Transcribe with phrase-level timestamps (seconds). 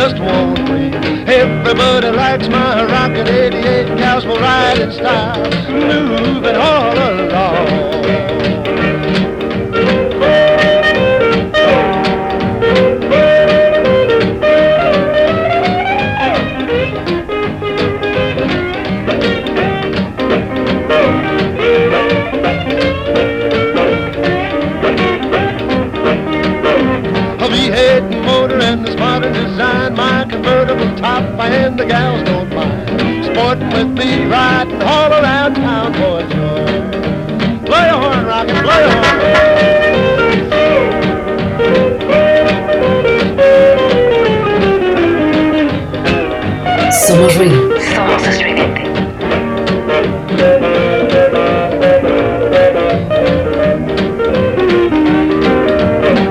[0.00, 0.88] Just one way.
[1.26, 7.59] Everybody likes my rocket 88 cows will ride style, moving all along.
[31.50, 33.24] And the gals don't mind.
[33.26, 37.64] Sporting with me, riding all around town for a joy.
[37.66, 39.50] Play a horn, Rocky, play a horn.
[47.06, 47.56] Somos ruido.
[47.94, 48.82] Somos estridente.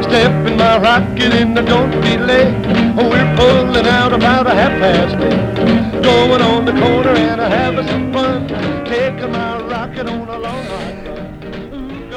[0.04, 2.69] Step in my rocket and I don't be late.
[3.80, 6.04] Pulling out about a half past eight.
[6.04, 8.46] Going on the corner and having some fun.
[8.84, 10.70] Taking my rocket on a long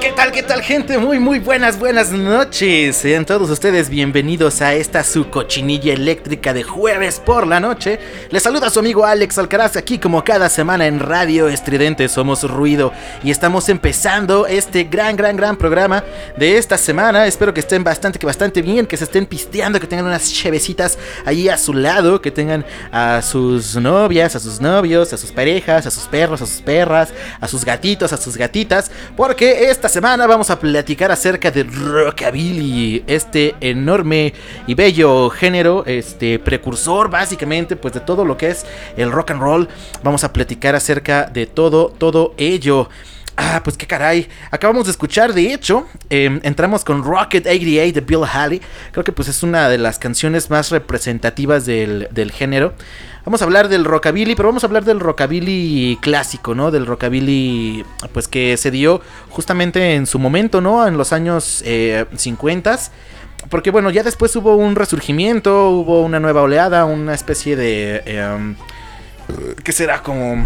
[0.03, 0.99] ¿Qué tal, qué tal gente?
[0.99, 2.97] Muy, muy buenas, buenas noches.
[2.97, 8.01] Sean todos ustedes bienvenidos a esta su cochinilla eléctrica de jueves por la noche.
[8.29, 12.93] Les saluda su amigo Alex Alcaraz aquí como cada semana en Radio Estridente Somos Ruido
[13.23, 16.03] y estamos empezando este gran, gran, gran programa
[16.37, 17.29] de esta semana.
[17.29, 20.99] Espero que estén bastante, que bastante bien, que se estén pisteando, que tengan unas chevecitas
[21.25, 25.87] ahí a su lado, que tengan a sus novias, a sus novios, a sus parejas,
[25.87, 27.11] a sus perros, a sus perras,
[27.41, 33.05] a sus gatitos, a sus gatitas, porque esta semana vamos a platicar acerca de rockabilly,
[33.07, 34.33] este enorme
[34.67, 38.65] y bello género, este precursor básicamente pues de todo lo que es
[38.97, 39.69] el rock and roll.
[40.03, 42.89] Vamos a platicar acerca de todo, todo ello.
[43.37, 44.29] Ah, pues qué caray.
[44.51, 48.61] Acabamos de escuchar, de hecho, em, entramos con Rocket 88 de Bill Haley.
[48.91, 52.75] Creo que pues es una de las canciones más representativas del, del género.
[53.25, 56.71] Vamos a hablar del rockabilly, pero vamos a hablar del rockabilly clásico, ¿no?
[56.71, 59.01] Del rockabilly, pues que se dio
[59.31, 60.87] justamente en su momento, ¿no?
[60.87, 61.65] En los años
[62.17, 62.75] 50.
[62.75, 62.79] Eh,
[63.49, 68.03] Porque bueno, ya después hubo un resurgimiento, hubo una nueva oleada, una especie de...
[68.05, 68.55] Eh,
[69.63, 70.03] ¿Qué será?
[70.03, 70.45] Como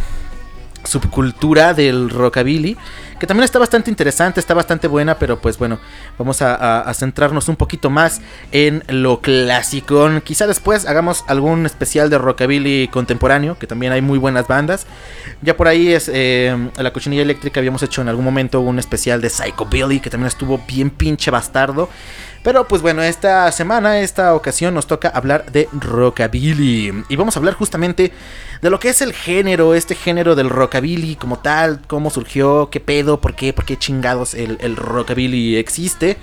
[0.86, 2.76] subcultura del rockabilly
[3.18, 5.78] que también está bastante interesante, está bastante buena, pero pues bueno,
[6.18, 8.20] vamos a, centrarnos un poquito más
[8.52, 10.08] en lo clásico.
[10.22, 14.86] Quizá después hagamos algún especial de rockabilly contemporáneo, que también hay muy buenas bandas.
[15.40, 19.20] Ya por ahí es eh, la cochinilla eléctrica, habíamos hecho en algún momento un especial
[19.20, 21.88] de Psychobilly, que también estuvo bien pinche bastardo.
[22.46, 26.92] Pero pues bueno, esta semana, esta ocasión nos toca hablar de rockabilly.
[27.08, 28.12] Y vamos a hablar justamente
[28.62, 32.78] de lo que es el género, este género del rockabilly como tal, cómo surgió, qué
[32.78, 36.18] pedo, por qué, por qué chingados el, el rockabilly existe.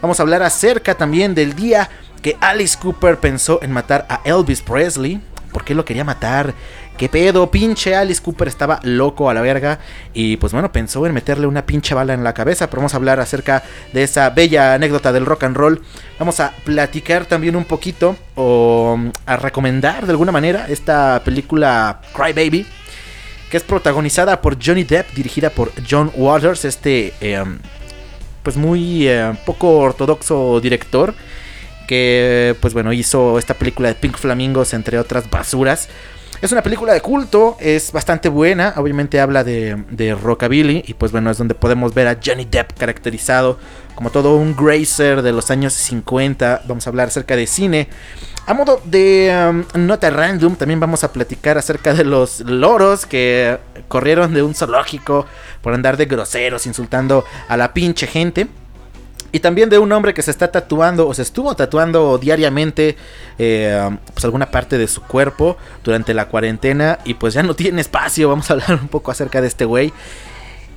[0.00, 1.90] Vamos a hablar acerca también del día
[2.22, 5.20] que Alice Cooper pensó en matar a Elvis Presley.
[5.52, 6.54] ¿Por qué lo quería matar?
[6.98, 7.48] ¿Qué pedo?
[7.48, 9.78] Pinche Alice Cooper estaba loco a la verga.
[10.14, 12.68] Y pues bueno, pensó en meterle una pinche bala en la cabeza.
[12.68, 15.80] Pero vamos a hablar acerca de esa bella anécdota del rock and roll.
[16.18, 18.16] Vamos a platicar también un poquito.
[18.34, 22.66] O a recomendar de alguna manera esta película Cry Baby.
[23.48, 26.64] Que es protagonizada por Johnny Depp, dirigida por John Waters.
[26.64, 27.60] Este, em,
[28.42, 31.14] pues muy eh, poco ortodoxo director.
[31.86, 35.88] Que, pues bueno, hizo esta película de Pink Flamingos, entre otras basuras.
[36.40, 41.32] Es una película de culto, es bastante buena, obviamente habla de, rockabilly y pues bueno,
[41.32, 43.58] es donde podemos ver a Johnny Depp caracterizado
[43.96, 46.62] como todo un gracer de los años 50.
[46.68, 47.88] Vamos a hablar acerca de cine.
[48.46, 53.58] A modo de um, nota random, también vamos a platicar acerca de los loros que
[53.88, 55.26] corrieron de un zoológico
[55.60, 58.46] por andar de groseros, insultando a la pinche gente.
[59.30, 62.96] Y también de un hombre que se está tatuando o se estuvo tatuando diariamente
[63.38, 67.80] eh, pues alguna parte de su cuerpo durante la cuarentena y pues ya no tiene
[67.80, 68.28] espacio.
[68.30, 69.92] Vamos a hablar un poco acerca de este güey.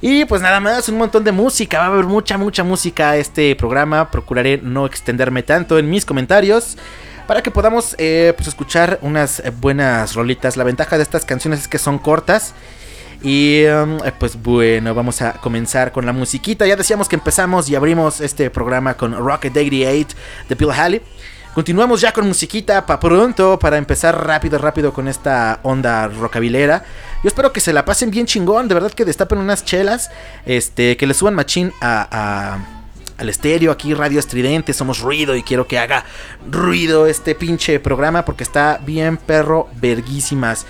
[0.01, 1.77] Y pues nada más, un montón de música.
[1.79, 4.09] Va a haber mucha, mucha música este programa.
[4.09, 6.77] Procuraré no extenderme tanto en mis comentarios.
[7.27, 10.57] Para que podamos eh, pues escuchar unas buenas rolitas.
[10.57, 12.53] La ventaja de estas canciones es que son cortas.
[13.23, 16.65] Y um, pues bueno, vamos a comenzar con la musiquita.
[16.65, 20.17] Ya decíamos que empezamos y abrimos este programa con Rocket 88
[20.49, 21.01] de Bill Haley.
[21.53, 26.85] Continuamos ya con musiquita para pronto, para empezar rápido, rápido con esta onda rockabilera.
[27.23, 30.09] Yo espero que se la pasen bien chingón, de verdad que destapen unas chelas,
[30.45, 32.57] este, que le suban machín a,
[33.17, 36.05] al estéreo, aquí Radio Estridente, somos ruido y quiero que haga
[36.49, 40.65] ruido este pinche programa porque está bien perro verguísimas.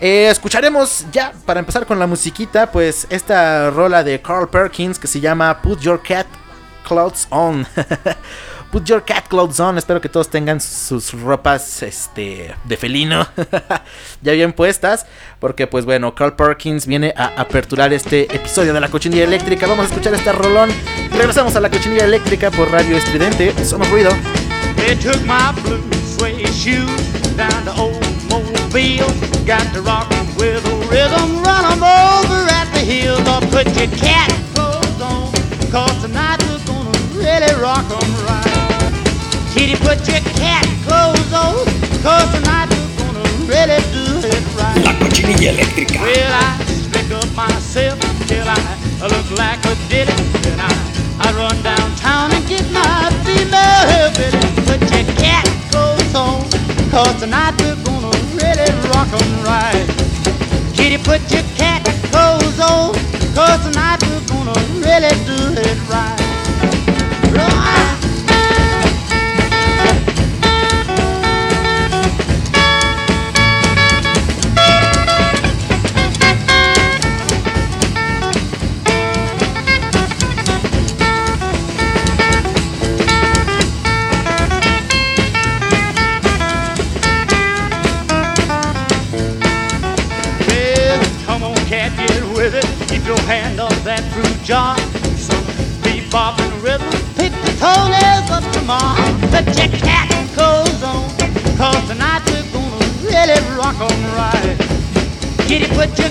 [0.00, 5.06] Eh, escucharemos ya, para empezar con la musiquita, pues esta rola de Carl Perkins que
[5.06, 6.26] se llama Put Your Cat
[6.88, 7.66] Clothes On.
[8.72, 9.76] Put Your Cat Clothes On.
[9.76, 13.26] Espero que todos tengan sus ropas este, de felino
[14.22, 15.04] ya bien puestas.
[15.38, 19.66] Porque pues bueno, Carl Perkins viene a aperturar este episodio de la cochinilla eléctrica.
[19.66, 20.70] Vamos a escuchar este rolón.
[21.10, 23.52] Regresamos a la cochinilla eléctrica por Radio Estridente.
[23.66, 24.10] Somos ruido.
[28.70, 29.29] feel.
[29.50, 30.08] Got to rock
[30.38, 35.26] with a rhythm, run them over at the hills or put your cat clothes on.
[35.74, 38.46] Cause tonight we're gonna really rock them right.
[39.50, 41.66] Kitty, put your cat clothes on.
[41.98, 44.86] Cause tonight we're gonna really do it right.
[44.86, 45.98] La cochinilla eléctrica.
[45.98, 47.98] Well, I stick up myself
[48.28, 48.54] till I
[49.02, 50.14] look like a dilly.
[50.46, 50.70] Then I,
[51.26, 54.14] I run downtown and get my female help.
[54.70, 55.42] Put your cat
[55.72, 56.46] clothes on.
[56.92, 57.79] Cause tonight we're
[59.12, 59.86] 'em right.
[60.74, 62.94] Kitty, put your cat clothes on,
[63.34, 64.09] cause tonight
[99.68, 101.08] your clothes on,
[101.58, 104.56] cause tonight we're gonna really rock on right.
[105.46, 106.08] Kitty, put your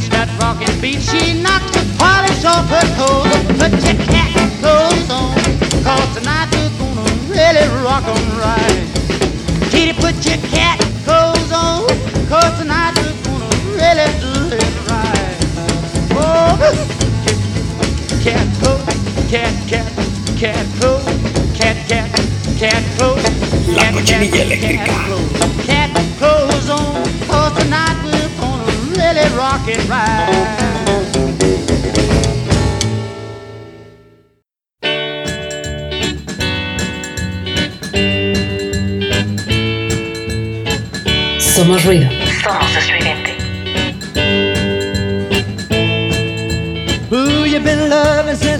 [0.00, 1.00] she that rockin' beat.
[1.02, 3.32] She knocks the polish off her toes.
[3.58, 4.30] Put your cat
[4.60, 5.34] clothes on,
[5.82, 8.27] cause tonight we're gonna really rock 'em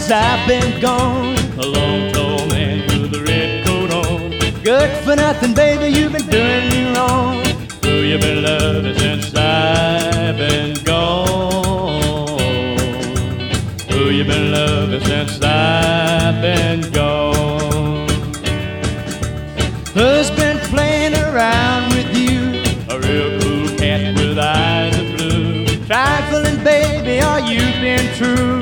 [0.09, 1.37] since I've been gone?
[1.59, 4.31] A long tall man with a red coat on.
[4.63, 7.45] Good for nothing, baby, you've been doing me wrong.
[7.85, 11.99] Who you been loving since I've been gone?
[13.91, 18.09] Who you been loving since I've been gone?
[19.93, 22.63] Who's been playing around with you?
[22.89, 25.67] A real cool cat with eyes of blue.
[25.87, 28.58] Trifling, baby, are you been true?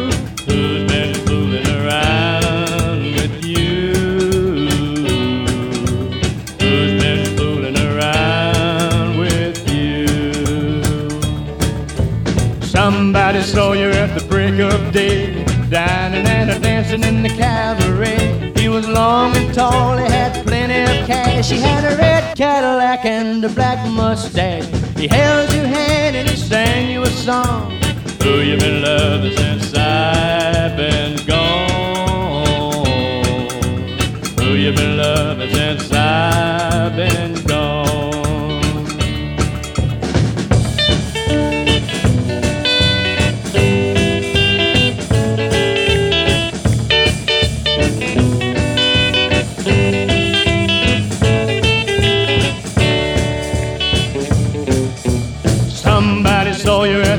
[18.96, 21.50] Long and tall, he had plenty of cash.
[21.50, 24.66] He had a red Cadillac and a black mustache.
[24.96, 27.70] He held your hand and he sang you a song.
[28.22, 32.46] Who you been loving since I've been gone?
[34.40, 37.45] Who you been loving since I've been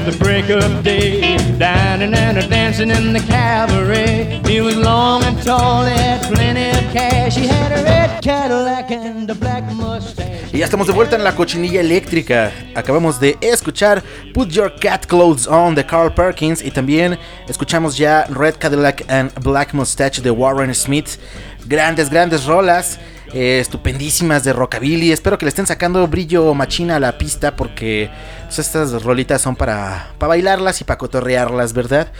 [0.08, 4.42] the break of day, dining and a dancing in the cabaret.
[4.46, 7.36] He was long and tall, had plenty of cash.
[7.36, 10.54] He had a red Cadillac and a black mustache.
[10.54, 12.54] Y ya estamos de vuelta en la cochinilla eléctrica.
[12.74, 14.02] Acabamos de escuchar
[14.34, 19.34] Put Your Cat Clothes On de Carl Perkins y también escuchamos ya Red Cadillac and
[19.44, 21.18] Black Mustache de Warren Smith.
[21.66, 22.98] Grandes, grandes rolas.
[23.34, 25.12] Eh, estupendísimas de rockabilly.
[25.12, 28.10] Espero que le estén sacando brillo machina a la pista porque
[28.46, 32.12] pues, estas rolitas son para, para bailarlas y para cotorrearlas, ¿verdad?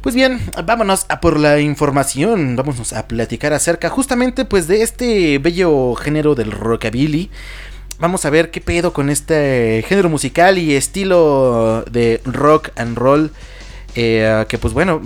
[0.00, 5.38] Pues bien, vámonos a por la información, vámonos a platicar acerca justamente pues de este
[5.38, 7.30] bello género del rockabilly.
[8.00, 13.30] Vamos a ver qué pedo con este género musical y estilo de rock and roll
[13.94, 15.02] eh, que pues bueno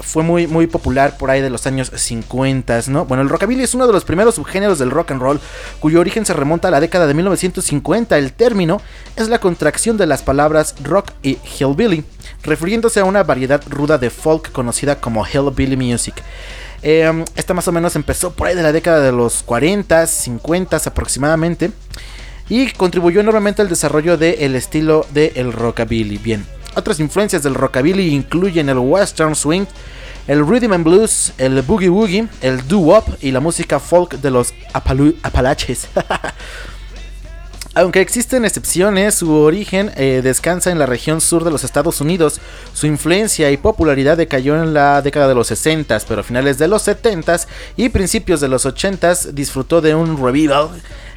[0.00, 3.04] fue muy, muy popular por ahí de los años 50, ¿no?
[3.06, 5.40] Bueno, el rockabilly es uno de los primeros subgéneros del rock and roll,
[5.80, 8.16] cuyo origen se remonta a la década de 1950.
[8.18, 8.80] El término
[9.16, 12.04] es la contracción de las palabras rock y hillbilly,
[12.42, 16.22] refiriéndose a una variedad ruda de folk conocida como hillbilly music.
[16.82, 20.76] Eh, esta más o menos empezó por ahí de la década de los 40, 50
[20.76, 21.70] aproximadamente.
[22.48, 26.18] Y contribuyó enormemente al desarrollo del estilo del rockabilly.
[26.18, 29.66] Bien, otras influencias del rockabilly incluyen el western swing,
[30.28, 34.52] el rhythm and blues, el boogie woogie, el doo-wop y la música folk de los
[34.72, 35.88] Apalaches.
[37.74, 42.40] Aunque existen excepciones, su origen eh, descansa en la región sur de los Estados Unidos.
[42.72, 46.68] Su influencia y popularidad decayó en la década de los 60, pero a finales de
[46.68, 47.40] los 70
[47.76, 50.70] y principios de los 80 disfrutó de un revival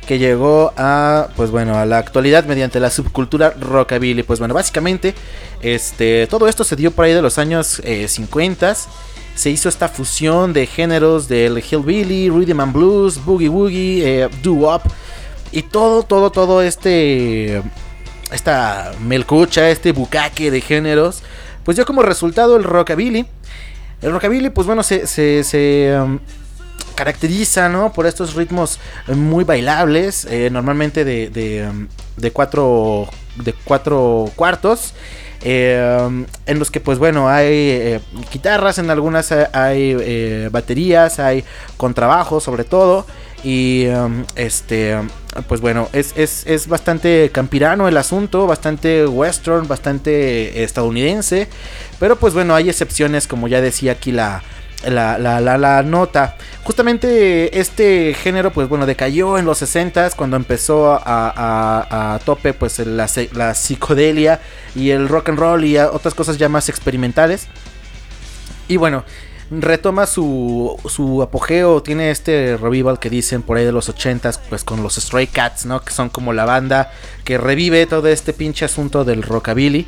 [0.10, 4.24] que llegó a pues bueno a la actualidad mediante la subcultura rockabilly.
[4.24, 5.14] Pues bueno básicamente
[5.62, 8.76] este todo esto se dio por ahí de los años eh, 50
[9.36, 14.56] se hizo esta fusión de géneros del hillbilly rhythm and blues boogie woogie eh, doo
[14.56, 14.82] wop
[15.52, 17.62] y todo todo todo este
[18.32, 21.22] esta melcocha este bucaque de géneros
[21.64, 23.28] pues dio como resultado el rockabilly.
[24.02, 26.18] El rockabilly pues bueno se, se, se, um,
[27.00, 27.94] caracteriza ¿no?
[27.94, 28.78] por estos ritmos
[29.08, 31.88] eh, muy bailables, eh, normalmente de, de, um,
[32.18, 34.94] de cuatro, de cuatro cuartos.
[35.42, 38.02] eh, um, en los que pues bueno hay
[38.34, 41.46] guitarras en algunas hay baterías hay
[41.78, 43.06] contrabajo sobre todo
[43.46, 44.98] y um, este
[45.48, 51.48] pues bueno es, es, es bastante campirano el asunto bastante western bastante estadounidense
[52.02, 54.44] pero pues bueno hay excepciones como ya decía aquí la
[54.88, 56.36] la, la, la, la nota.
[56.64, 63.08] Justamente este género, pues bueno, decayó en los 60s cuando empezó a, tope pues la,
[63.08, 64.40] psicodelia
[64.76, 67.48] y el rock and roll y otras cosas ya más experimentales.
[68.68, 69.04] Y bueno,
[69.50, 74.64] retoma su, su apogeo, tiene este revival que dicen por ahí de los 80s, pues
[74.64, 75.82] con los Stray Cats, ¿no?
[75.82, 76.92] Que son como la banda
[77.24, 79.88] que revive todo este pinche asunto del rockabilly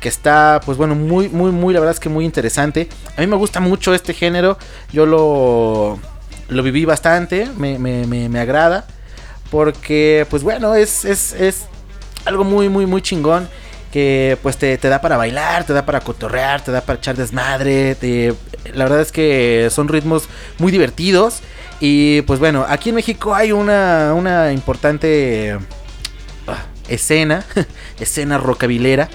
[0.00, 2.88] que está, pues bueno, muy, muy, muy, la verdad es que muy interesante.
[3.16, 4.58] A mí me gusta mucho este género,
[4.92, 5.98] yo lo,
[6.48, 8.86] lo viví bastante, me, me, me, me agrada,
[9.50, 11.66] porque, pues bueno, es, es, es,
[12.24, 13.48] algo muy, muy, muy chingón.
[13.92, 17.16] Que pues te, te, da para bailar, te da para cotorrear, te da para echar
[17.16, 17.96] desmadre.
[17.96, 18.32] Te,
[18.72, 20.28] la verdad es que son ritmos
[20.58, 21.40] muy divertidos.
[21.80, 25.58] Y pues bueno, aquí en México hay una, una importante
[26.46, 26.52] uh,
[26.88, 27.44] escena,
[27.98, 29.08] escena rockabilera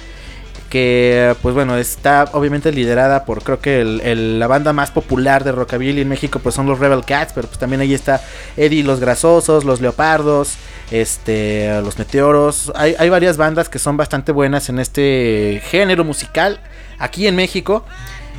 [0.68, 5.52] que pues bueno está obviamente liderada por creo que el, la banda más popular de
[5.52, 8.20] rockabilly en México pues son los Rebel Cats pero pues también ahí está
[8.56, 10.56] Eddie los Grasosos los Leopardos
[10.90, 12.72] este los Meteoros.
[12.74, 16.60] Hay, hay varias bandas que son bastante buenas en este género musical
[16.98, 17.84] aquí en México.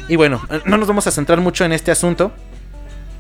[0.08, 2.32] Y bueno no nos vamos a centrar mucho en este asunto.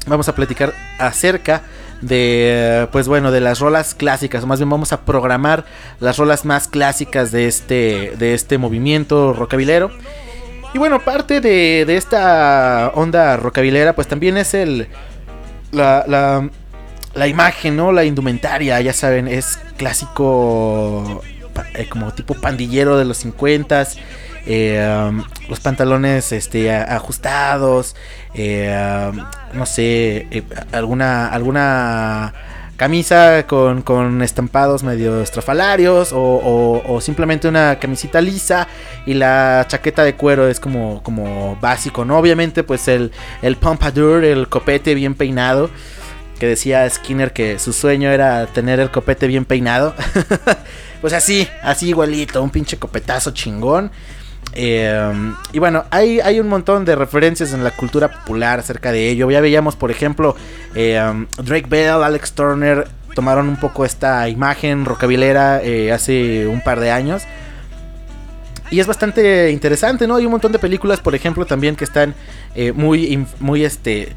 [0.06, 1.64] Vamos a platicar acerca
[2.01, 5.66] pues bueno de las rolas clásicas más bien vamos a programar
[6.00, 9.92] las rolas más clásicas de este de este movimiento rockabilero
[10.74, 14.88] y bueno parte de, de esta onda rockabilera pues también es el
[15.72, 16.50] la, la,
[17.16, 21.22] la, imagen no la indumentaria ya saben es clásico
[21.74, 23.88] eh, como tipo pandillero de los 50
[24.48, 27.96] eh, um, los pantalones este, ajustados,
[28.34, 29.24] eh, um,
[29.54, 32.34] no sé, eh, alguna, alguna
[32.77, 38.68] camisa con, con estampados medio estrafalarios o, o- simplemente una camisita lisa
[39.08, 42.20] y la chaqueta de cuero es como, como básico, ¿no?
[42.20, 43.12] Obviamente pues el,
[43.42, 45.72] el pompadour, el copete bien peinado,
[46.39, 49.96] que decía Skinner que su sueño era tener el copete bien peinado.
[51.01, 53.89] pues así, así igualito, un pinche copetazo chingón.
[54.60, 59.10] Eh, y bueno, hay, hay un montón de referencias en la cultura popular acerca de
[59.10, 59.30] ello.
[59.30, 60.36] Ya veíamos, por ejemplo,
[60.76, 66.80] um, Drake Bell, Alex Turner tomaron un poco esta imagen rockabilera eh, hace un par
[66.80, 67.24] de años.
[68.72, 70.16] Y es bastante interesante, ¿no?
[70.16, 72.16] Hay un montón de películas, por ejemplo, también que están
[72.56, 74.14] eh, muy, muy este,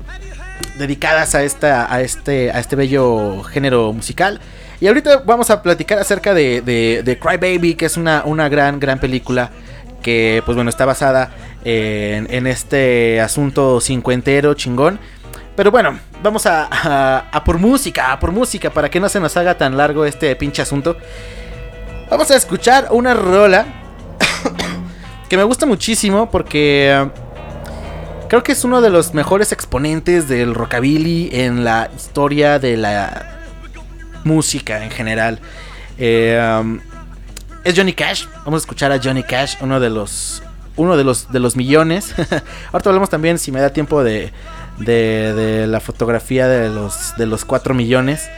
[0.79, 4.41] dedicadas a, esta, a, este, a este bello género musical.
[4.81, 8.49] Y ahorita vamos a platicar acerca de, de, de Cry Baby, que es una, una
[8.49, 9.51] gran, gran película
[10.03, 11.31] que, pues bueno, está basada
[11.65, 14.99] en, en este asunto cincuentero chingón.
[15.57, 16.69] Pero bueno, vamos a,
[17.33, 20.35] a- por música, a por música, para que no se nos haga tan largo este
[20.37, 20.97] pinche asunto.
[22.09, 23.67] Vamos a escuchar una rola
[25.29, 27.11] que me gusta muchísimo porque eh,
[28.29, 33.39] creo que es uno de los mejores exponentes del rockabilly en la historia de la
[34.25, 35.39] música en general.
[35.99, 36.81] Eh, um,
[37.65, 38.27] es Johnny Cash.
[38.45, 40.43] Vamos a escuchar a Johnny Cash, uno de los
[40.77, 42.15] uno de los de los millones.
[42.73, 44.33] Ahorita hablamos también, si me da tiempo, de,
[44.79, 48.29] de, la fotografía de los de los 4 millones.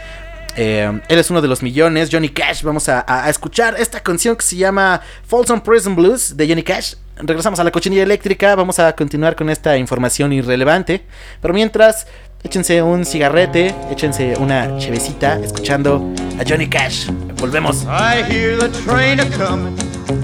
[0.57, 2.63] Eh, él es uno de los millones, Johnny Cash.
[2.63, 6.95] Vamos a escuchar esta canción que se llama Folsom Prison Blues de Johnny Cash.
[7.17, 8.55] Regresamos a la cochinilla eléctrica.
[8.55, 11.07] Vamos a continuar con esta información irrelevante.
[11.41, 12.07] Pero mientras,
[12.43, 17.09] échense un cigarrete, échense una chevecita escuchando a Johnny Cash.
[17.43, 17.85] Volvemos.
[17.89, 19.75] I hear the train a comin',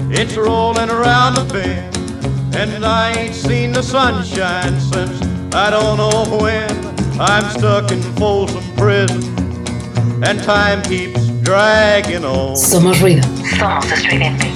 [0.09, 5.21] it's rollin' around the bend, and I ain't seen the sunshine since
[5.53, 6.71] I don't know when.
[7.19, 9.21] I'm stuck in Folsom Prison,
[10.23, 12.55] and time keeps dragging on.
[12.55, 13.23] Somos ruido.
[13.57, 14.47] Somos estridente.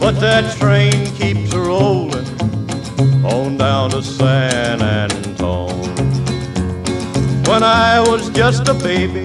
[0.00, 2.26] But that train keeps rolling
[3.24, 5.94] on down to San Antone.
[7.46, 9.24] When I was just a baby,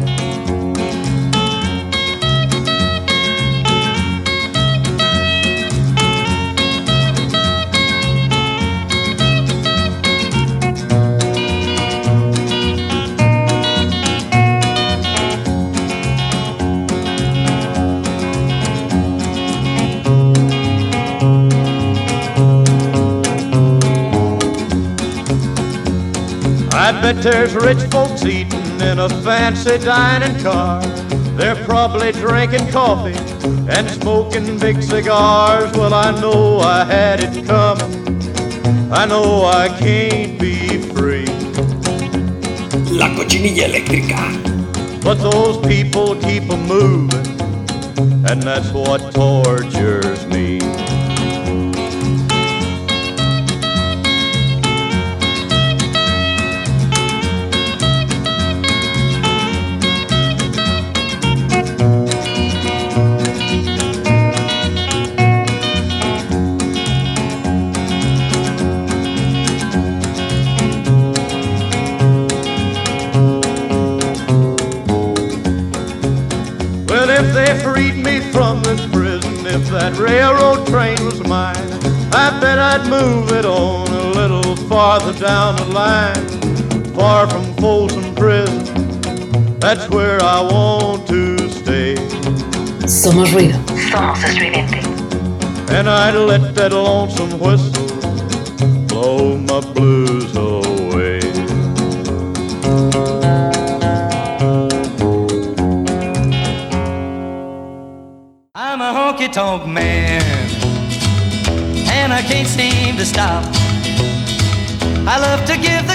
[27.01, 30.81] Bet there's rich folks eating in a fancy dining car.
[31.35, 33.17] They're probably drinking coffee
[33.69, 35.71] and smoking big cigars.
[35.75, 37.91] Well, I know I had it coming.
[38.91, 41.25] I know I can't be free.
[42.91, 44.21] La cochinilla eléctrica.
[45.03, 47.25] But those people keep a moving,
[48.29, 50.59] and that's what tortures me.
[77.31, 81.55] If they freed me from this prison, if that railroad train was mine,
[82.13, 88.13] I bet I'd move it on a little farther down the line, far from Folsom
[88.15, 88.65] Prison.
[89.59, 91.95] That's where I want to stay.
[92.85, 93.57] Somos ruido.
[93.89, 94.79] Somos estridente.
[95.69, 97.87] And I'd let that lonesome whistle
[98.87, 100.50] blow my blues away.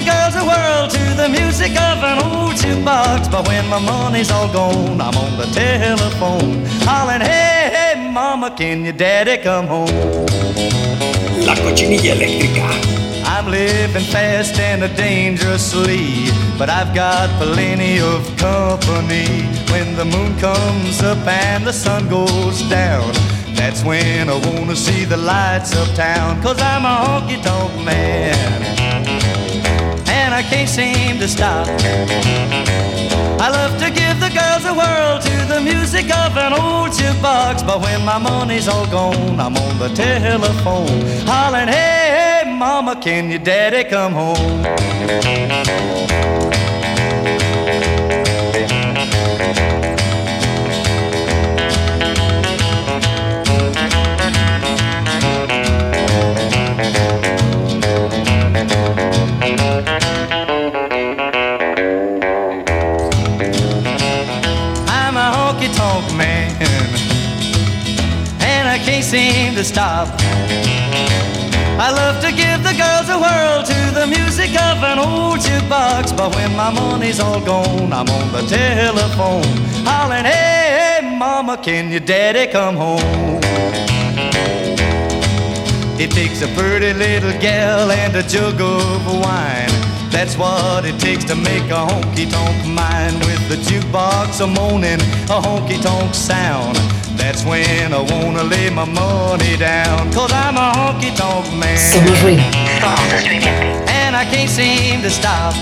[0.06, 4.50] Girls a whirl to the music of an old jukebox, but when my money's all
[4.52, 10.26] gone, I'm on the telephone, hollering, hey, hey, mama, can your daddy come home?
[11.46, 12.68] La cochinilla eléctrica.
[13.24, 19.26] I'm living fast and dangerously, but I've got plenty of company.
[19.72, 23.12] When the moon comes up and the sun goes down,
[23.56, 28.85] That's when I wanna see the lights of town, cause I'm a honky tonk man.
[30.36, 31.66] I can't seem to stop.
[33.40, 37.66] I love to give the girls a whirl to the music of an old jukebox.
[37.66, 43.30] But when my money's all gone, I'm on the telephone, hollering, hey, hey, mama, can
[43.30, 45.75] your daddy come home?
[69.76, 70.08] Stop.
[71.78, 76.16] I love to give the girls a whirl to the music of an old jukebox,
[76.16, 79.44] but when my money's all gone, I'm on the telephone,
[79.84, 83.38] hollering, hey, hey, mama, can your daddy come home?
[86.00, 89.74] It takes a pretty little gal and a jug of wine.
[90.08, 95.02] That's what it takes to make a honky tonk mine with the jukebox a moaning,
[95.28, 96.95] a honky tonk sound.
[97.26, 101.76] That's when I wanna lay my money down, cause I'm a honky tonk man.
[101.76, 102.44] Somos ruido.
[102.80, 103.50] Somos estridente.
[103.88, 105.52] and I can't seem to stop.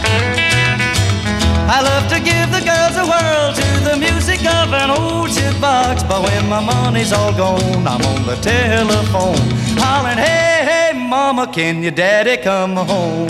[1.67, 6.07] I love to give the girls a whirl to the music of an old jukebox,
[6.07, 9.41] but when my money's all gone, I'm on the telephone,
[9.81, 13.29] hollering, hey, hey, mama, can your daddy come home?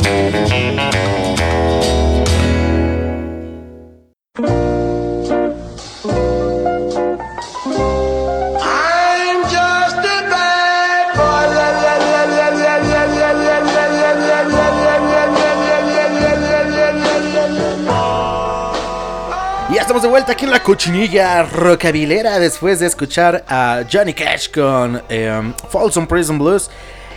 [20.03, 25.53] De vuelta aquí en la cochinilla rockabilera después de escuchar a Johnny Cash con eh,
[25.71, 26.69] Folsom Prison Blues.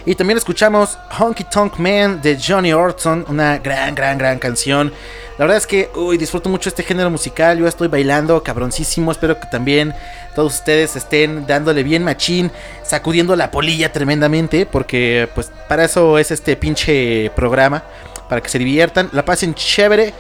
[0.05, 4.93] Y también escuchamos Honky Tonk Man de Johnny Orton, una gran, gran, gran canción.
[5.37, 7.57] La verdad es que uy, disfruto mucho este género musical.
[7.57, 9.11] Yo estoy bailando cabroncísimo.
[9.11, 9.93] Espero que también
[10.35, 12.51] todos ustedes estén dándole bien machín,
[12.83, 14.67] sacudiendo la polilla tremendamente.
[14.67, 17.83] Porque pues para eso es este pinche programa.
[18.29, 20.13] Para que se diviertan, la pasen chévere.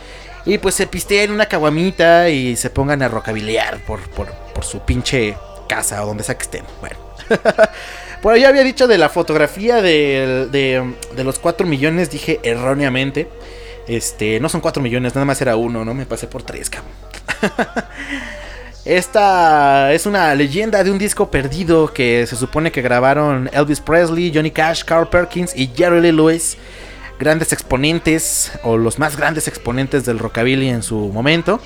[0.47, 4.79] Y pues se pisteen una caguamita y se pongan a rocabilear por, por, por su
[4.79, 5.35] pinche
[5.67, 6.63] casa o donde sea que estén.
[6.79, 6.95] Bueno.
[8.21, 13.29] Por ahí había dicho de la fotografía de, de, de los 4 millones, dije erróneamente.
[13.87, 15.93] Este, no son 4 millones, nada más era uno, ¿no?
[15.93, 16.93] Me pasé por 3, cabrón.
[18.85, 24.31] Esta es una leyenda de un disco perdido que se supone que grabaron Elvis Presley,
[24.33, 26.57] Johnny Cash, Carl Perkins y Jerry Lee Lewis.
[27.19, 31.59] Grandes exponentes, o los más grandes exponentes del rockabilly en su momento.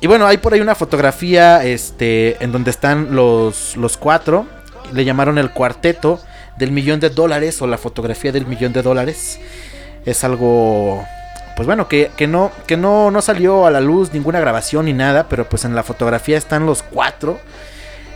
[0.00, 4.46] Y bueno, hay por ahí una fotografía este, en donde están los, los cuatro.
[4.92, 6.20] Le llamaron el cuarteto
[6.58, 9.40] del millón de dólares o la fotografía del millón de dólares.
[10.04, 11.04] Es algo,
[11.56, 14.92] pues bueno, que, que, no, que no, no salió a la luz ninguna grabación ni
[14.92, 17.38] nada, pero pues en la fotografía están los cuatro.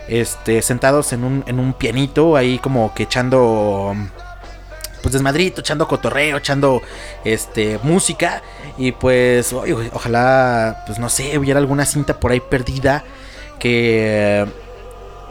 [0.07, 3.95] Este, sentados en un, en un pianito, ahí como que echando
[5.01, 6.81] pues desmadrito, echando cotorreo, echando
[7.23, 8.41] este música
[8.77, 13.03] y pues ojalá pues no sé, hubiera alguna cinta por ahí perdida
[13.59, 14.45] que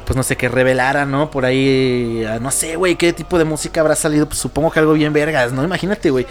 [0.04, 1.30] pues no sé, que revelara, ¿no?
[1.30, 4.94] Por ahí, no sé, güey, qué tipo de música habrá salido, pues supongo que algo
[4.94, 5.62] bien vergas, ¿no?
[5.62, 6.26] Imagínate, güey.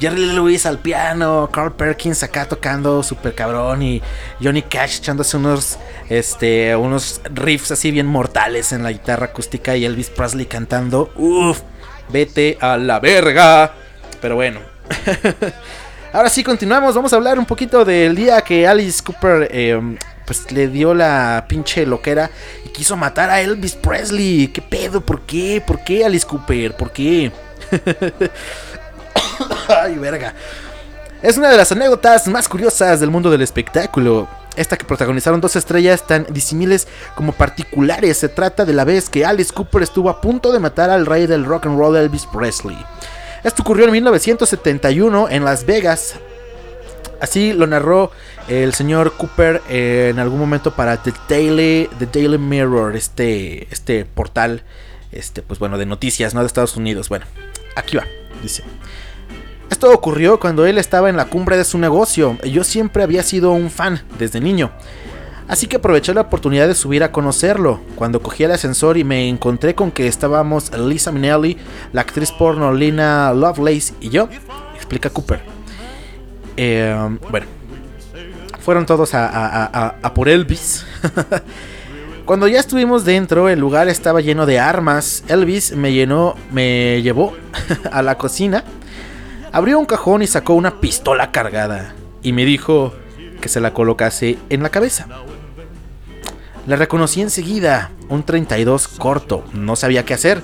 [0.00, 4.00] Jerry Lewis al piano, Carl Perkins acá tocando super cabrón y
[4.40, 5.76] Johnny Cash echándose unos
[6.08, 11.10] este unos riffs así bien mortales en la guitarra acústica y Elvis Presley cantando.
[11.16, 11.60] Uf,
[12.08, 13.72] vete a la verga.
[14.20, 14.60] Pero bueno.
[16.12, 19.78] Ahora sí continuamos, vamos a hablar un poquito del día que Alice Cooper eh,
[20.24, 22.30] pues le dio la pinche loquera
[22.64, 24.48] y quiso matar a Elvis Presley.
[24.48, 25.02] ¿Qué pedo?
[25.02, 25.62] ¿Por qué?
[25.66, 26.74] ¿Por qué Alice Cooper?
[26.76, 27.30] ¿Por qué?
[29.68, 30.34] Ay, verga.
[31.22, 34.28] Es una de las anécdotas más curiosas del mundo del espectáculo.
[34.58, 38.18] Esta que protagonizaron dos estrellas tan disímiles como particulares.
[38.18, 41.26] Se trata de la vez que Alice Cooper estuvo a punto de matar al rey
[41.26, 42.76] del rock and roll Elvis Presley.
[43.44, 46.16] Esto ocurrió en 1971 en Las Vegas.
[47.20, 48.10] Así lo narró
[48.48, 54.04] el señor Cooper eh, en algún momento para The Daily, The Daily Mirror, este, este
[54.04, 54.62] portal,
[55.12, 56.40] este, pues bueno, de noticias, ¿no?
[56.40, 57.08] De Estados Unidos.
[57.08, 57.26] Bueno,
[57.76, 58.06] aquí va,
[58.42, 58.64] dice.
[59.70, 62.36] Esto ocurrió cuando él estaba en la cumbre de su negocio.
[62.44, 64.70] Yo siempre había sido un fan desde niño.
[65.46, 67.80] Así que aproveché la oportunidad de subir a conocerlo.
[67.94, 71.56] Cuando cogí el ascensor y me encontré con que estábamos Lisa Minnelli,
[71.92, 74.28] la actriz porno Lina Lovelace y yo,
[74.74, 75.40] explica Cooper.
[76.56, 77.46] Eh, bueno,
[78.60, 80.84] fueron todos a- a por Elvis.
[82.26, 85.24] Cuando ya estuvimos dentro, el lugar estaba lleno de armas.
[85.28, 87.34] Elvis me llenó, me llevó
[87.90, 88.64] a la cocina,
[89.52, 92.92] abrió un cajón y sacó una pistola cargada y me dijo
[93.40, 95.06] que se la colocase en la cabeza.
[96.66, 100.42] La reconocí enseguida, un 32 corto, no sabía qué hacer.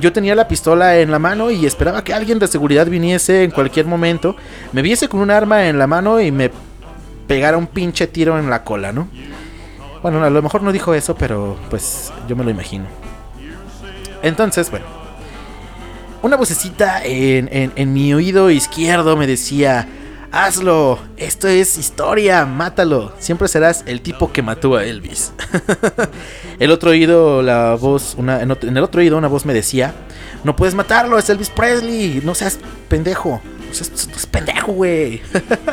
[0.00, 3.50] Yo tenía la pistola en la mano y esperaba que alguien de seguridad viniese en
[3.50, 4.36] cualquier momento,
[4.72, 6.50] me viese con un arma en la mano y me
[7.28, 9.08] pegara un pinche tiro en la cola, ¿no?
[10.02, 12.86] Bueno, a lo mejor no dijo eso, pero pues yo me lo imagino.
[14.22, 15.03] Entonces, bueno.
[16.24, 19.86] Una vocecita en, en- mi oído izquierdo me decía,
[20.32, 25.34] hazlo, esto es historia, mátalo, siempre serás el tipo que mató a Elvis.
[26.58, 29.92] el otro oído, la voz, una, en el otro oído una voz me decía,
[30.44, 32.58] no puedes matarlo, es Elvis Presley, no seas
[32.88, 35.20] pendejo, no seas, no seas pendejo, güey.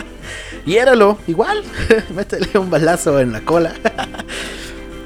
[0.65, 1.63] y éralo, igual,
[2.13, 3.71] métele un balazo en la cola.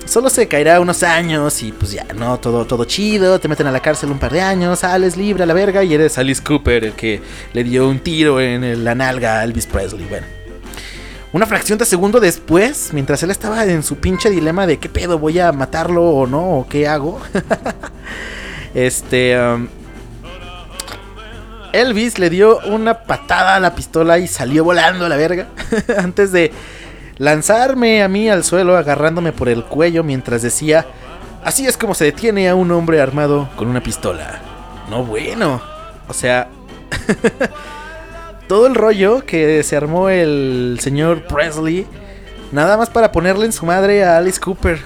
[0.05, 2.39] Solo se caerá unos años y pues ya, ¿no?
[2.39, 5.45] Todo, todo chido, te meten a la cárcel un par de años, sales libre a
[5.45, 7.21] la verga y eres Alice Cooper, el que
[7.53, 10.05] le dio un tiro en la nalga a Elvis Presley.
[10.05, 10.27] Bueno.
[11.33, 15.19] Una fracción de segundo después, mientras él estaba en su pinche dilema de qué pedo,
[15.19, 17.19] voy a matarlo o no, o qué hago.
[18.73, 19.37] este...
[19.37, 19.67] um,
[21.73, 25.49] Elvis le dio una patada a la pistola y salió volando a la verga.
[25.97, 26.53] Antes de
[27.17, 30.85] lanzarme a mí al suelo agarrándome por el cuello mientras decía,
[31.43, 34.41] así es como se detiene a un hombre armado con una pistola.
[34.89, 35.61] No bueno.
[36.07, 36.49] O sea,
[38.47, 41.87] todo el rollo que se armó el señor Presley,
[42.51, 44.79] nada más para ponerle en su madre a Alice Cooper.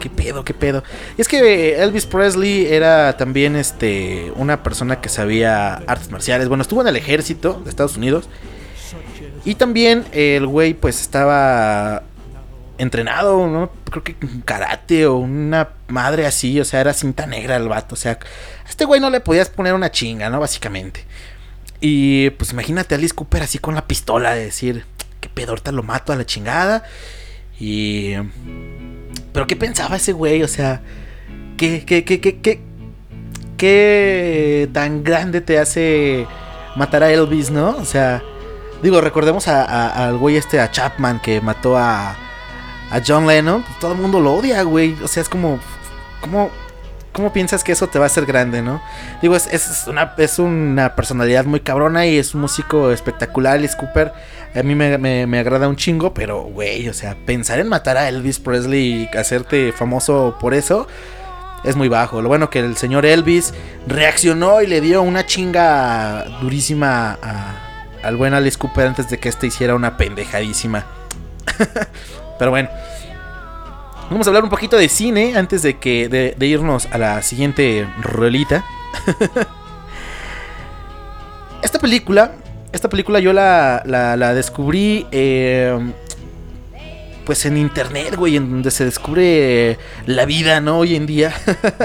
[0.00, 0.84] ¿Qué pedo, qué pedo?
[1.16, 6.48] Y es que Elvis Presley era también este una persona que sabía artes marciales.
[6.48, 8.28] Bueno, estuvo en el ejército de Estados Unidos.
[9.48, 12.02] Y también el güey pues estaba
[12.76, 13.70] entrenado, ¿no?
[13.90, 17.96] Creo que karate o una madre así, o sea, era cinta negra el vato, o
[17.96, 18.18] sea,
[18.66, 20.38] a este güey no le podías poner una chinga, ¿no?
[20.38, 21.06] Básicamente.
[21.80, 24.84] Y pues imagínate a Alice Cooper así con la pistola, de decir,
[25.18, 26.84] qué pedo, ahorita lo mato a la chingada.
[27.58, 28.16] Y...
[29.32, 30.42] Pero ¿qué pensaba ese güey?
[30.42, 30.82] O sea,
[31.56, 32.60] ¿qué, qué, qué, qué, qué,
[33.56, 36.26] qué tan grande te hace
[36.76, 37.78] matar a Elvis, ¿no?
[37.78, 38.22] O sea,
[38.82, 42.10] digo, recordemos a- al güey este, a Chapman, que mató a,
[42.90, 43.64] a John Lennon.
[43.80, 44.96] Todo el mundo lo odia, güey.
[45.02, 45.58] O sea, es como,
[46.20, 46.50] ¿cómo,
[47.12, 48.80] ¿cómo piensas que eso te va a hacer grande, no?
[49.22, 54.12] Digo, es, una, es una personalidad muy cabrona y es un músico espectacular, Alice Cooper.
[54.54, 57.96] A mí me, me- me agrada un chingo, pero, güey, o sea, pensar en matar
[57.98, 60.86] a Elvis Presley y hacerte famoso por eso
[61.64, 62.22] es muy bajo.
[62.22, 63.52] Lo bueno que el señor Elvis
[63.86, 67.64] reaccionó y le dio una chinga durísima a-
[68.02, 70.86] al buen Alice Cooper antes de que este hiciera una pendejadísima.
[72.38, 72.68] pero bueno.
[74.10, 77.86] Vamos a hablar un poquito de cine antes de que de, irnos a la siguiente
[78.00, 78.64] rolita.
[81.62, 82.32] esta película,
[82.72, 85.78] esta película yo la, la, la descubrí eh,
[87.26, 90.78] pues en internet, güey, en donde se descubre la vida, ¿no?
[90.78, 91.34] Hoy en día.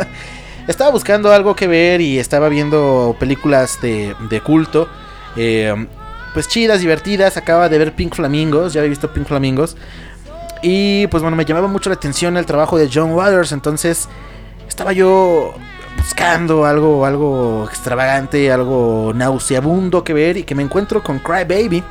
[0.70, 4.88] estaba buscando algo que ver y estaba viendo películas de, de culto.
[5.36, 5.76] eh,
[6.34, 7.38] pues chidas, divertidas.
[7.38, 9.78] Acaba de ver Pink Flamingos, ya había visto Pink Flamingos.
[10.62, 13.52] Y pues bueno, me llamaba mucho la atención el trabajo de John Waters.
[13.52, 14.08] Entonces
[14.68, 15.54] estaba yo
[15.98, 20.38] buscando algo, algo extravagante, algo nauseabundo que ver.
[20.38, 21.84] Y que me encuentro con Cry Baby.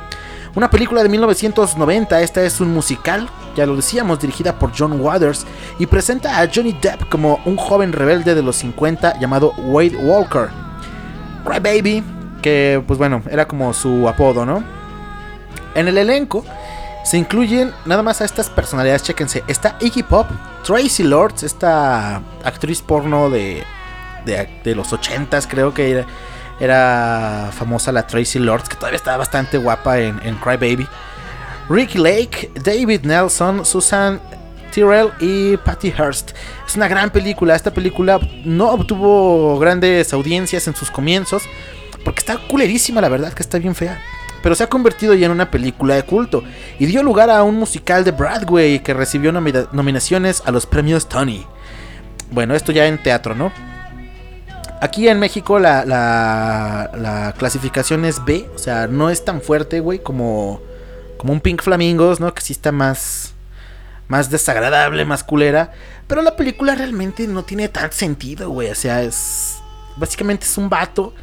[0.55, 5.47] Una película de 1990, esta es un musical, ya lo decíamos, dirigida por John Waters
[5.79, 10.49] y presenta a Johnny Depp como un joven rebelde de los 50 llamado Wade Walker.
[11.43, 12.03] Cry Baby,
[12.43, 14.63] que pues bueno, era como su apodo, ¿no?
[15.73, 16.45] En el elenco
[17.03, 19.43] se incluyen nada más a estas personalidades, chéquense.
[19.47, 20.27] Está Iggy Pop,
[20.63, 23.63] Tracy Lords, esta actriz porno de,
[24.25, 26.05] de, los 80s, creo que
[26.59, 30.87] era, famosa la Tracy Lords, que todavía está bastante guapa en, en Cry Baby.
[31.69, 34.21] Ricky Lake, David Nelson, Susan
[34.73, 36.31] Tyrrell y Patty Hearst.
[36.67, 37.55] Es una gran película.
[37.55, 41.43] Esta película no obtuvo grandes audiencias en sus comienzos.
[42.03, 44.01] Porque está culerísima, la verdad, que está bien fea.
[44.41, 46.43] Pero se ha convertido ya en una película de culto.
[46.77, 51.07] Y dio lugar a un musical de Broadway que recibió nomina- nominaciones a los premios
[51.07, 51.45] Tony.
[52.31, 53.53] Bueno, esto ya en teatro, ¿no?
[54.81, 58.49] Aquí en México la, la, la clasificación es B.
[58.53, 60.59] O sea, no es tan fuerte, güey, como,
[61.17, 62.33] como un Pink Flamingos, ¿no?
[62.33, 63.33] Que sí está más,
[64.09, 65.71] más desagradable, más culera.
[66.07, 68.69] Pero la película realmente no tiene tan sentido, güey.
[68.71, 69.59] O sea, es...
[69.95, 71.13] Básicamente es un vato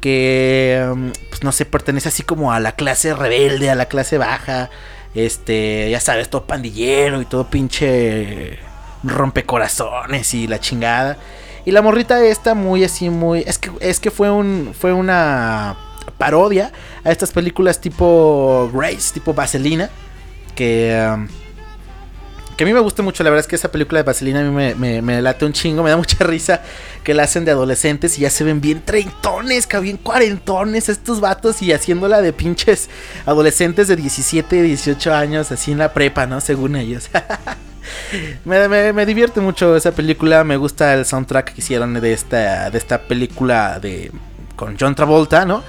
[0.00, 4.18] que, um, pues no sé, pertenece así como a la clase rebelde, a la clase
[4.18, 4.70] baja.
[5.14, 8.58] Este, ya sabes, todo pandillero y todo pinche
[9.02, 11.18] rompecorazones y la chingada.
[11.64, 13.40] Y la morrita esta muy así, muy...
[13.46, 15.76] Es que, es que fue, un, fue una
[16.18, 16.72] parodia
[17.04, 19.90] a estas películas tipo Grace, tipo Vaselina.
[20.54, 21.08] Que...
[21.14, 21.28] um,
[22.60, 24.42] que a mí me gusta mucho, la verdad es que esa película de Vaselina a
[24.42, 26.60] mí me, me- me late un chingo, me da mucha risa
[27.02, 31.62] que la hacen de adolescentes y ya se ven bien treintones, que cuarentones estos vatos
[31.62, 32.90] y haciéndola de pinches
[33.24, 36.42] adolescentes de 17, 18 años, así en la prepa, ¿no?
[36.42, 37.08] Según ellos.
[38.44, 42.68] me, me- me divierte mucho esa película, me gusta el soundtrack que hicieron de esta,
[42.68, 44.12] de esta película de
[44.54, 45.64] con John Travolta, ¿no?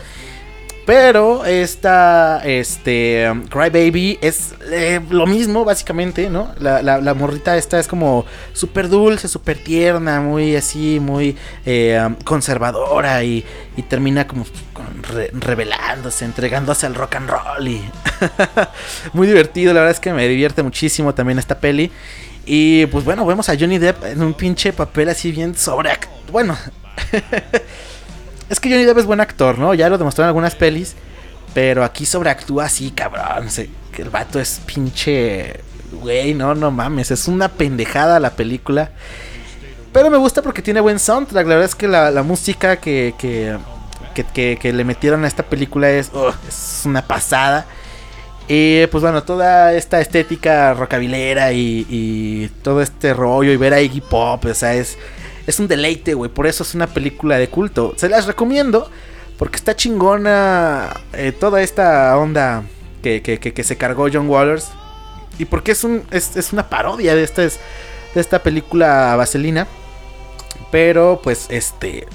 [0.86, 6.54] Pero esta, este, um, Cry Baby es eh, lo mismo, básicamente, ¿no?
[6.60, 12.16] La, la- morrita esta es como súper dulce, súper tierna, muy así, muy eh, um,
[12.16, 13.46] conservadora y,
[13.78, 14.44] y termina como
[15.14, 17.82] re- revelándose, entregándose al rock and roll y
[19.14, 21.92] muy divertido, la verdad es que me divierte muchísimo también esta peli.
[22.46, 25.92] Y pues bueno, vemos a Johnny Depp en un pinche papel así bien sobre...
[26.32, 26.58] Bueno,
[28.52, 29.74] es que Johnny Depp es buen actor, ¿no?
[29.74, 30.96] Ya lo demostró en algunas pelis.
[31.54, 33.48] Pero aquí sobreactúa así, cabrón.
[33.94, 35.62] que el vato es pinche.
[35.94, 37.12] Güey, no, no mames.
[37.12, 38.92] Es una pendejada la película.
[39.94, 41.48] Pero me gusta porque tiene buen soundtrack.
[41.48, 46.12] La verdad es que la, música que, que, que, le metieron a esta película es,
[46.14, 47.66] ugh, es una pasada.
[48.50, 53.80] Y pues bueno, toda esta estética rockabilera y, y todo este rollo y ver a
[53.80, 54.98] Iggy Pop, o sea, es,
[55.52, 56.32] es un deleite, güey.
[56.32, 57.94] Por eso es una película de culto.
[57.98, 58.90] Se las recomiendo
[59.38, 62.64] porque está chingona eh, toda esta onda
[63.04, 64.70] que, que- que- se cargó John Waters.
[65.40, 67.52] Y porque es, un, es, es una parodia de esta, de
[68.16, 69.68] esta película Vaselina.
[70.72, 72.08] Pero pues este...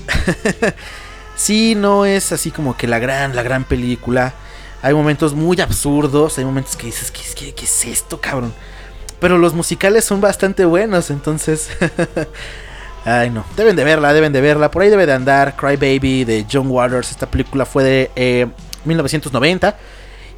[1.36, 4.34] sí, no es así como que la gran, la gran película.
[4.82, 8.52] Hay momentos muy absurdos, hay momentos que dices, ¿qué, es- qué- qué es esto, cabrón?
[9.18, 11.68] Pero los musicales son bastante buenos, entonces...
[13.06, 13.44] Ay, no.
[13.56, 14.68] Deben de verla, deben de verla.
[14.68, 17.12] Por ahí debe de andar Cry Baby de John Waters.
[17.12, 18.48] Esta película fue de eh,
[18.84, 19.76] 1990.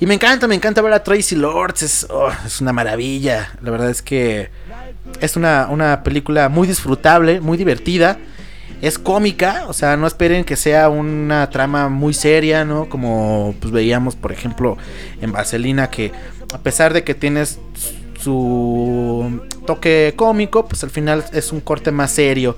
[0.01, 1.83] Y me encanta, me encanta ver a Tracy Lords.
[1.83, 3.53] Es, oh, es una maravilla.
[3.63, 4.51] La verdad es que
[5.23, 8.19] es una, una película muy disfrutable, muy divertida.
[8.83, 12.91] Es cómica, o sea, no esperen que sea una trama muy seria, ¿no?
[12.91, 14.77] Como pues veíamos, por ejemplo,
[15.23, 16.13] en Vaselina, que
[16.53, 17.59] a pesar de que tienes
[18.29, 22.57] su toque cómico, pues al final es un corte más serio.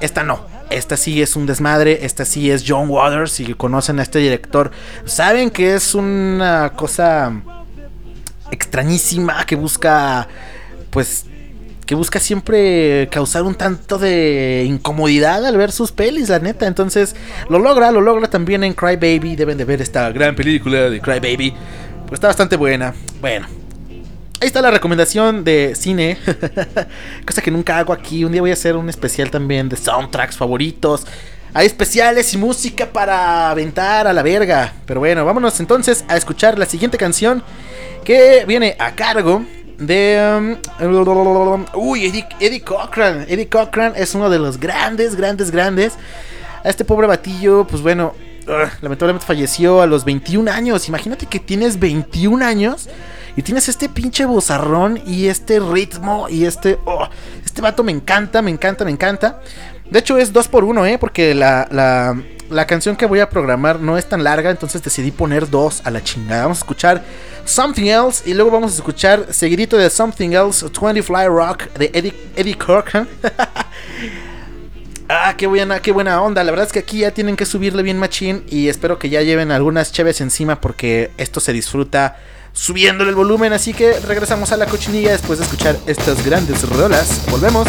[0.00, 4.02] Esta no, esta sí es un desmadre, esta sí es John Waters, si conocen a
[4.02, 4.70] este director,
[5.06, 7.32] saben que es una cosa
[8.50, 10.28] extrañísima que busca,
[10.90, 11.24] pues,
[11.86, 16.66] que busca siempre causar un tanto de incomodidad al ver sus pelis, la neta.
[16.66, 17.16] Entonces,
[17.48, 19.36] lo logra, lo logra también en Cry Baby.
[19.36, 21.54] Deben de ver esta gran película de Cry Baby.
[22.08, 22.92] Pues está bastante buena.
[23.20, 23.65] Bueno.
[24.38, 26.18] Ahí está la recomendación de cine.
[27.26, 28.22] Cosa que nunca hago aquí.
[28.22, 31.06] Un día voy a hacer un especial también de soundtracks favoritos.
[31.54, 34.74] Hay especiales y música para aventar a la verga.
[34.84, 37.42] Pero bueno, vámonos entonces a escuchar la siguiente canción.
[38.04, 39.42] Que viene a cargo
[39.78, 40.58] de...
[40.82, 43.24] um, uy, Eddie, Eddie Cochran.
[43.28, 45.94] Eddie Cochran es uno de los grandes, grandes, grandes.
[46.62, 48.14] A este pobre batillo, pues bueno,
[48.82, 50.88] lamentablemente falleció a los 21 años.
[50.88, 52.90] Imagínate que tienes 21 años
[53.36, 56.78] y tienes este pinche bozarrón y este ritmo y este...
[56.86, 57.08] oh,
[57.44, 59.40] este vato me encanta, me encanta, me encanta.
[59.90, 60.98] De hecho es 2 por 1 ¿eh?
[60.98, 62.20] Porque la, la,
[62.50, 65.90] la canción que voy a programar no es tan larga, entonces decidí poner dos a
[65.90, 66.42] la chingada.
[66.42, 67.04] Vamos a escuchar
[67.44, 71.90] Something Else y luego vamos a escuchar seguidito de Something Else 20 Fly Rock de
[71.92, 73.08] Eddie, Eddie Cochran.
[75.08, 76.42] Ah, qué buena, qué buena onda.
[76.42, 78.42] La verdad es que aquí ya tienen que subirle bien machín.
[78.48, 80.60] Y espero que ya lleven algunas cheves encima.
[80.60, 82.16] Porque esto se disfruta
[82.56, 83.52] subiéndole el volumen.
[83.52, 87.20] Así que regresamos a la cochinilla después de escuchar estas grandes rolas.
[87.30, 87.68] Volvemos.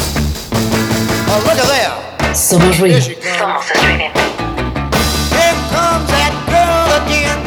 [2.34, 2.98] Somos ruido.
[2.98, 3.38] Here she comes.
[3.40, 4.20] Somos estridente.
[5.32, 7.40] Here comes that girl again.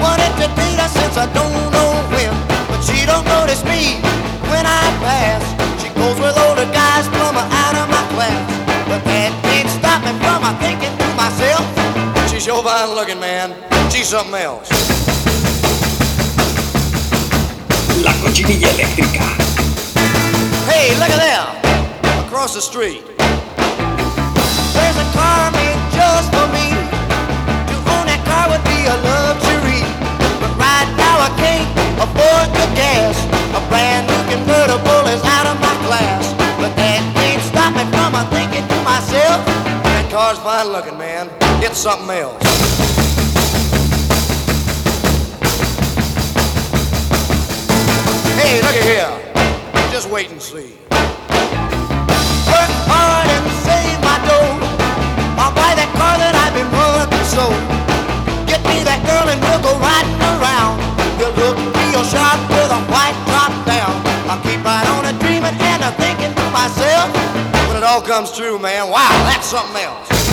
[0.00, 2.32] Wanted to date her since I don't know when.
[2.68, 4.00] But she don't notice me
[4.48, 5.42] when I pass.
[5.82, 8.40] She goes with older guys, plumber out of my class.
[8.88, 11.64] But that can't stop me from my thinking to myself.
[12.30, 13.54] She's sure fine looking, man.
[13.90, 15.15] She's something else.
[18.06, 19.26] La cochinilla eléctrica.
[20.70, 21.48] Hey, look at there.
[22.24, 23.02] Across the street.
[24.76, 26.70] There's a car made just for me.
[27.66, 29.82] To own that car would be a luxury.
[30.38, 31.66] But right now I can't
[31.98, 33.18] afford the gas.
[33.58, 36.30] A brand new convertible is out of my class.
[36.62, 39.42] But that can't stop me from thinking to myself.
[39.82, 41.26] That car's fine looking, man.
[41.58, 43.25] It's something else.
[48.46, 49.10] Hey, look here.
[49.90, 50.78] Just wait and see.
[52.46, 54.54] Work hard and save my dough.
[55.34, 57.50] I'll buy that car that I've been working so.
[58.46, 60.78] Get me that girl and we'll go riding around.
[61.18, 63.90] We'll look real sharp with a white drop down.
[64.30, 67.10] I'll keep right on a dreaming and a thinking to myself.
[67.66, 70.25] When it all comes true, man, wow, that's something else.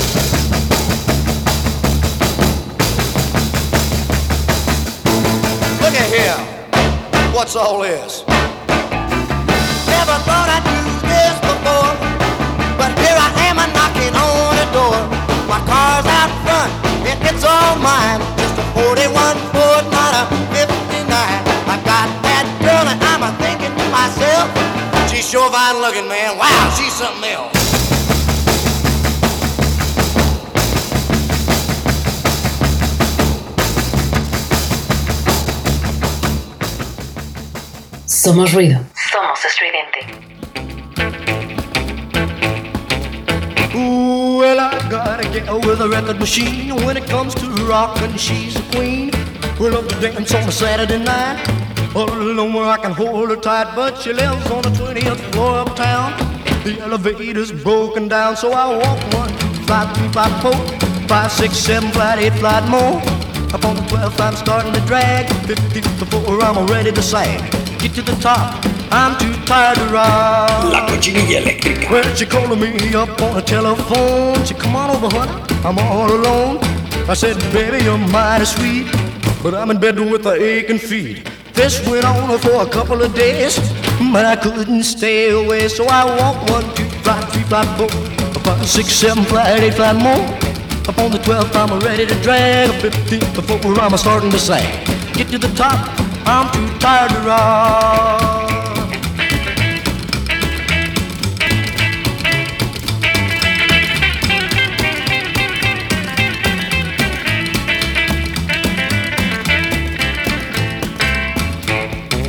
[7.34, 8.22] What's all this?
[8.30, 11.90] Never thought I'd do this before,
[12.78, 15.02] but here I am a knocking on the door.
[15.50, 16.70] My car's out front,
[17.10, 18.22] and it's all mine.
[18.38, 19.10] Just a 41
[19.50, 21.10] Ford, not a 59.
[21.10, 24.54] I got that girl, and I'm a thinking to myself,
[25.10, 26.38] she's sure fine looking, man.
[26.38, 27.63] Wow, she's something else.
[38.24, 38.80] Somos ruido.
[39.12, 40.00] Somos estridente.
[43.76, 46.74] Ooh, well, I gotta get with a record machine.
[46.86, 49.12] When it comes to rockin', she's a queen.
[49.60, 51.44] We love to dance on a Saturday night.
[51.94, 55.58] All alone where I can hold her tight, but she lives on the 20th floor
[55.58, 56.14] of town.
[56.64, 59.34] The elevator's broken down, so I walk one,
[59.68, 60.56] five, three, five, four,
[61.10, 63.02] five, six, seven, flight, eight, flight more.
[63.54, 65.26] Up on the 12th, I'm starting to drag.
[65.46, 67.63] 15th before I'm ready to sag.
[67.84, 68.64] Get to the top,
[68.94, 70.70] I'm too tired to ride.
[70.72, 71.92] La cochinilla eléctrica.
[71.92, 74.42] Well, she calling me up on the telephone.
[74.46, 75.34] She come on over, honey.
[75.66, 76.60] I'm all alone.
[77.10, 78.88] I said, baby, you're mighty sweet,
[79.44, 81.30] but I'm in bed with a aching feet.
[81.52, 83.60] This went on for a couple of days,
[84.14, 85.68] but I couldn't stay away.
[85.68, 87.90] So I walked one, two, five, three, five, four,
[88.46, 90.24] five, six, seven, flight, eight, flight more.
[90.88, 92.70] Up on the 12th, I'm ready to drag.
[92.70, 94.88] A 15th before I'm starting to sag.
[95.14, 95.90] Get to the top,
[96.26, 98.44] I'm too tired to ride.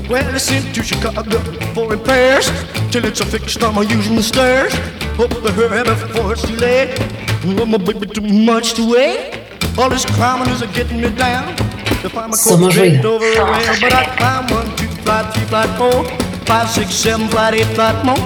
[0.08, 1.38] Well, I sent to Chicago
[1.72, 2.46] for repairs
[2.90, 3.62] till it's a fixed.
[3.62, 4.74] I'm using the stairs.
[5.16, 6.98] Hope the hurry before it's too late.
[7.46, 9.40] Oh, my baby, too much to wait.
[9.78, 11.56] All this climbing is getting me down.
[12.04, 15.70] If I'm a Somos corporate over a but I climb one, two, flight, three, flight,
[15.78, 16.04] four,
[16.44, 18.18] five, six, seven, flight, eight, flight more.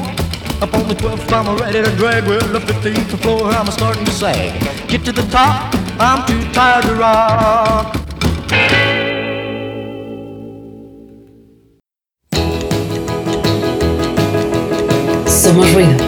[0.60, 2.26] Up on the 12th, I'm ready to drag.
[2.26, 4.60] Well, the 15th floor, I'm starting to sag.
[4.88, 7.94] Get to the top, I'm too tired to rock.
[15.28, 16.07] Somos ruido.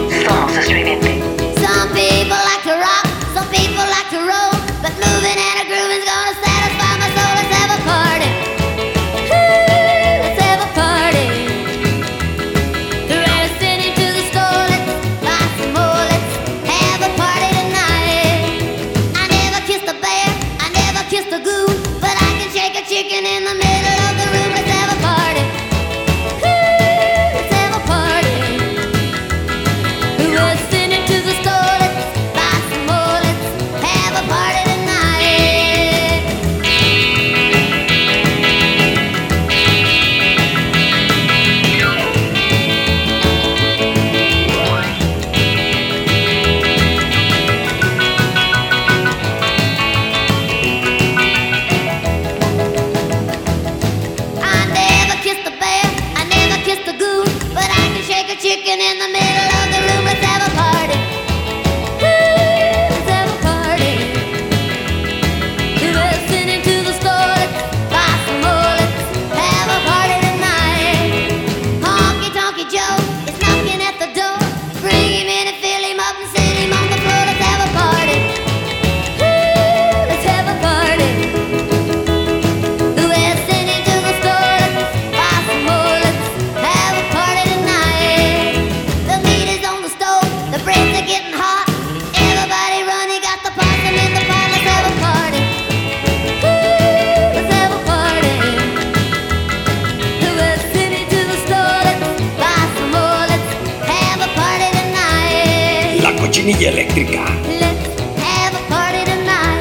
[108.71, 109.59] Party tonight.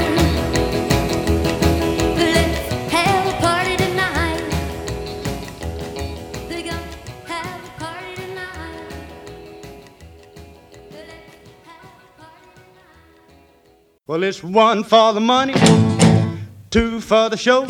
[14.07, 15.53] Well, it's one for the money,
[16.71, 17.67] two for the show,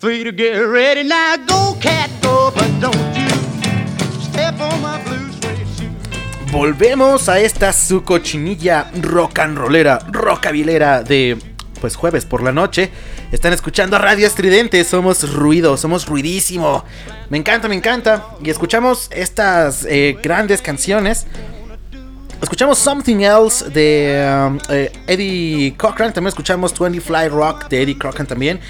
[0.00, 1.04] three to get ready.
[1.04, 3.03] Now go, cat, go, but don't
[6.54, 11.36] Volvemos a esta su cochinilla rock and rollera, rockabilera de
[11.80, 12.92] pues jueves por la noche.
[13.32, 16.84] Están escuchando Radio Estridente, somos ruido, somos ruidísimo.
[17.28, 18.28] Me encanta, me encanta.
[18.40, 21.26] Y escuchamos estas eh, grandes canciones.
[22.40, 26.12] Escuchamos Something Else de um, eh, Eddie Cochran.
[26.12, 28.60] También escuchamos 20 Fly Rock de Eddie Cochran también.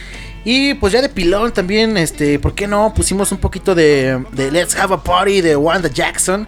[0.43, 2.95] Y pues ya de pilón también, este, ¿por qué no?
[2.95, 6.47] Pusimos un poquito de, de Let's Have a Party de Wanda Jackson.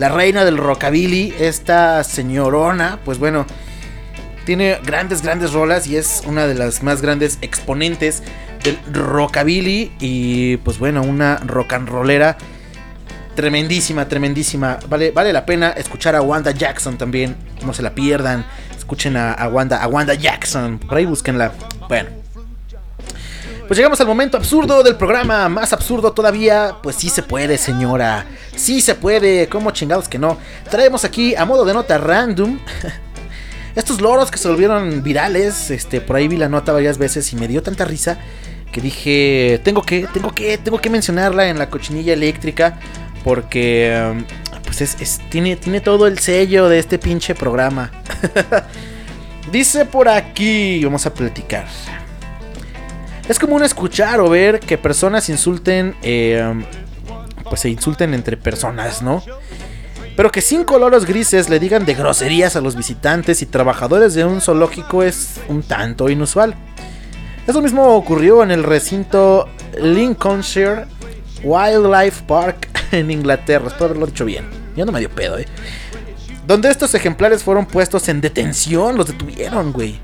[0.00, 1.34] La reina del rockabilly.
[1.38, 3.44] Esta señorona, pues bueno,
[4.46, 8.22] tiene grandes, grandes rolas y es una de las más grandes exponentes
[8.64, 9.92] del rockabilly.
[10.00, 12.38] Y pues bueno, una rock and rollera
[13.34, 14.78] tremendísima, tremendísima.
[14.88, 17.36] Vale, vale la pena escuchar a Wanda Jackson también.
[17.62, 18.46] No se la pierdan.
[18.74, 20.78] Escuchen a, a Wanda, a Wanda Jackson.
[20.78, 21.52] Por ahí búsquenla.
[21.90, 22.19] Bueno.
[23.70, 28.26] Pues llegamos al momento absurdo del programa, más absurdo todavía, pues sí se puede señora,
[28.56, 30.38] sí se puede, como chingados que no.
[30.68, 32.58] Traemos aquí a modo de nota random
[33.76, 37.36] estos loros que se volvieron virales, este, por ahí vi la nota varias veces y
[37.36, 38.18] me dio tanta risa
[38.72, 42.80] que dije, tengo que, tengo que, tengo que mencionarla en la cochinilla eléctrica
[43.22, 44.24] porque um,
[44.64, 47.92] pues es, es- tiene, tiene todo el sello de este pinche programa.
[49.52, 51.66] Dice por aquí, vamos a platicar.
[53.28, 56.64] Es común escuchar o ver que personas insulten, eh,
[57.44, 59.22] pues se insulten entre personas, ¿no?
[60.16, 64.24] Pero que cinco loros grises le digan de groserías a los visitantes y trabajadores de
[64.24, 66.54] un zoológico es un tanto inusual.
[67.46, 69.48] Eso mismo ocurrió en el recinto
[69.80, 70.86] Lincolnshire
[71.42, 73.68] Wildlife Park en Inglaterra.
[73.68, 74.44] Espero haberlo dicho bien.
[74.76, 75.46] Yo no me dio pedo, eh.
[76.46, 78.96] Donde estos ejemplares fueron puestos en detención.
[78.96, 79.98] Los detuvieron, güey.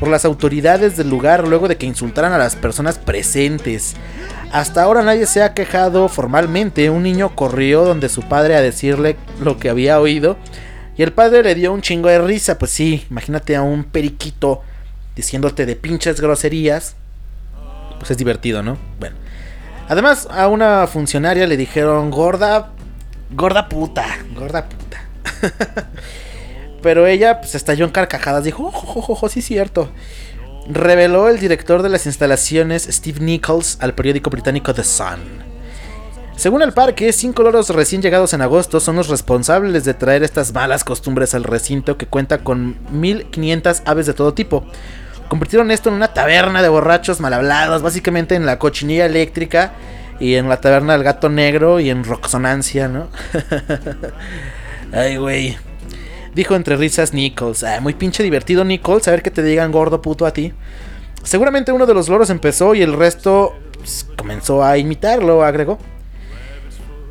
[0.00, 3.94] Por las autoridades del lugar luego de que insultaran a las personas presentes.
[4.50, 6.88] Hasta ahora nadie se ha quejado formalmente.
[6.88, 10.38] Un niño corrió donde su padre a decirle lo que había oído.
[10.96, 12.58] Y el padre le dio un chingo de risa.
[12.58, 14.62] Pues sí, imagínate a un periquito
[15.14, 16.96] diciéndote de pinches groserías.
[17.98, 18.78] Pues es divertido, ¿no?
[18.98, 19.16] Bueno.
[19.86, 22.70] Además, a una funcionaria le dijeron gorda,
[23.32, 25.02] gorda puta, gorda puta.
[26.82, 29.90] Pero ella pues estalló en carcajadas, dijo, ojo, ojo, ojo, sí cierto.
[30.68, 35.50] Reveló el director de las instalaciones Steve Nichols al periódico británico The Sun.
[36.36, 40.54] Según el parque, cinco loros recién llegados en agosto son los responsables de traer estas
[40.54, 44.64] malas costumbres al recinto que cuenta con 1500 aves de todo tipo.
[45.28, 49.74] Convirtieron esto en una taberna de borrachos mal hablados, básicamente en la cochinilla eléctrica
[50.18, 53.08] y en la taberna del gato negro y en Roxonancia, ¿no?
[54.92, 55.58] Ay, güey.
[56.34, 57.64] Dijo entre risas Nichols.
[57.64, 59.08] Ah, muy pinche divertido, Nichols.
[59.08, 60.52] A ver que te digan gordo puto a ti.
[61.22, 65.78] Seguramente uno de los loros empezó y el resto pues, comenzó a imitarlo, agregó.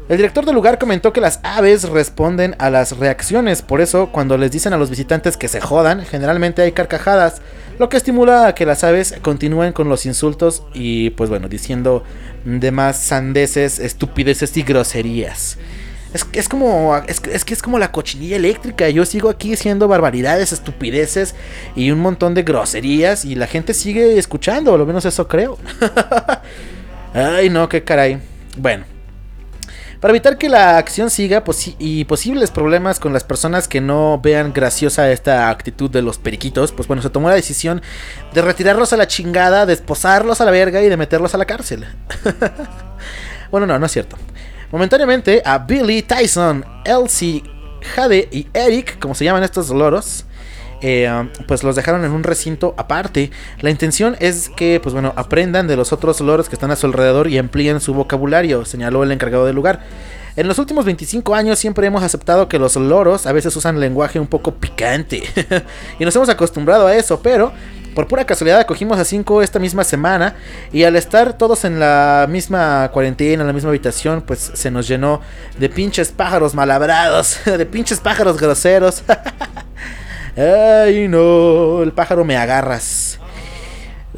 [0.10, 4.40] El director del lugar comentó que las aves responden a las reacciones, por eso cuando
[4.40, 7.44] les dicen a los visitantes que se jodan, generalmente hay carcajadas,
[7.78, 12.04] lo que estimula a que las aves continúen con los insultos y pues bueno, diciendo
[12.44, 15.60] demás sandeces, estupideces y groserías.
[16.14, 18.90] Es, es como es, que- es como la cochinilla eléctrica.
[18.90, 21.36] Yo sigo aquí diciendo barbaridades, estupideces
[21.76, 25.58] y un montón de groserías y la gente sigue escuchando, menos eso creo.
[27.14, 28.20] Ay, no, qué caray.
[28.58, 28.86] Bueno,
[30.00, 34.20] para evitar que la acción siga posi- y posibles problemas con las personas que no
[34.24, 37.82] vean graciosa esta actitud de los periquitos, pues bueno, se tomó la decisión
[38.34, 41.46] de retirarlos a la chingada, de esposarlos a la verga y de meterlos a la
[41.46, 41.86] cárcel.
[43.52, 44.18] bueno, no, no es cierto.
[44.72, 47.44] Momentáneamente a Billy, Tyson, Elsie,
[47.96, 50.26] Jade y Eric, como se llaman estos loros,
[50.82, 51.10] eh,
[51.48, 53.32] pues los dejaron en un recinto aparte.
[53.62, 56.86] La intención es que, pues bueno, aprendan de los otros loros que están a su
[56.86, 59.82] alrededor y amplíen su vocabulario, señaló el encargado del lugar.
[60.36, 64.20] En los últimos 25 años siempre hemos aceptado que los loros a veces usan lenguaje
[64.20, 65.24] un poco picante.
[66.00, 67.52] y nos hemos acostumbrado a eso, pero
[67.96, 70.36] por pura casualidad acogimos a 5 esta misma semana
[70.72, 74.88] y al estar todos en la misma cuarentena, en la misma habitación, pues se nos
[74.88, 75.22] llenó
[75.58, 79.04] de pinches pájaros malabrados, de pinches pájaros groseros.
[80.38, 83.20] Ay, no, el pájaro me agarras.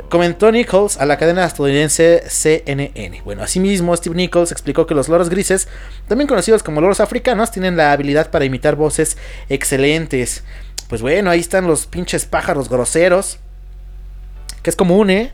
[0.10, 3.22] Comentó Nichols a la cadena estadounidense CNN.
[3.24, 5.68] Bueno, asimismo, Steve Nichols explicó que los loros grises,
[6.08, 9.18] también conocidos como loros africanos, tienen la habilidad para imitar voces
[9.50, 10.44] excelentes.
[10.90, 13.40] Pues bueno, ahí están los pinches pájaros groseros.
[14.62, 15.32] Que es común, ¿eh?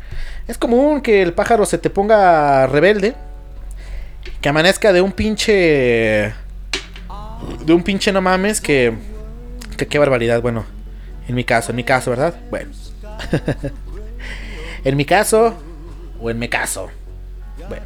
[0.47, 3.15] Es común que el pájaro se te ponga rebelde.
[4.41, 6.33] Que amanezca de un pinche...
[7.65, 8.93] De un pinche no mames que...
[9.77, 10.65] Que qué barbaridad, bueno.
[11.27, 12.35] En mi caso, en mi caso, ¿verdad?
[12.49, 12.71] Bueno.
[14.83, 15.53] en mi caso,
[16.21, 16.89] o en mi caso.
[17.67, 17.85] Bueno.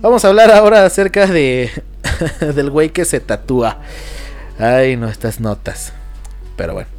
[0.00, 1.70] Vamos a hablar ahora acerca de.
[2.54, 3.78] del güey que se tatúa.
[4.58, 5.92] Ay, no, estas notas.
[6.56, 6.93] Pero bueno.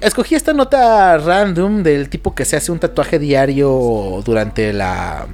[0.00, 5.26] Escogí esta nota random del tipo que se hace un tatuaje diario durante la.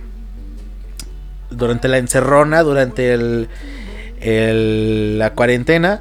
[1.51, 3.49] Durante la encerrona, durante el
[4.21, 6.01] el- la cuarentena.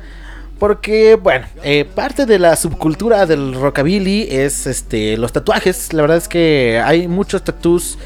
[0.57, 5.91] Porque, bueno, eh, parte de la subcultura del rockabilly es este, los tatuajes.
[5.91, 7.97] La verdad es que hay muchos tattoos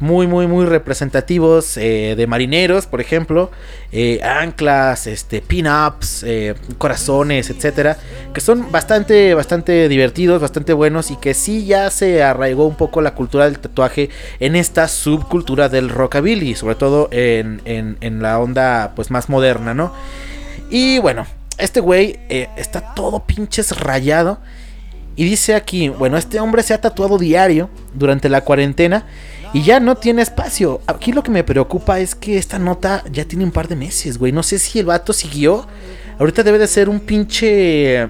[0.00, 3.50] muy, muy, muy representativos eh, de marineros, por ejemplo.
[3.92, 7.96] eh, anclas, este, pin-ups, eh, corazones, etcétera.
[8.32, 11.10] Que son bastante, bastante divertidos, bastante buenos.
[11.10, 15.68] Y que sí ya se arraigó un poco la cultura del tatuaje en esta subcultura
[15.68, 16.54] del rockabilly.
[16.54, 19.92] Sobre todo en, en- en la onda pues más moderna, ¿no?
[20.70, 21.26] Y bueno,
[21.58, 24.38] este güey está todo pinches rayado.
[25.16, 29.06] Y dice aquí, bueno, este hombre se ha tatuado diario durante la cuarentena
[29.54, 30.80] y ya no tiene espacio.
[30.88, 34.18] Aquí lo que me preocupa es que esta nota ya tiene un par de meses,
[34.18, 34.32] güey.
[34.32, 35.68] No sé si el vato siguió.
[36.18, 38.08] Ahorita debe de ser un pinche...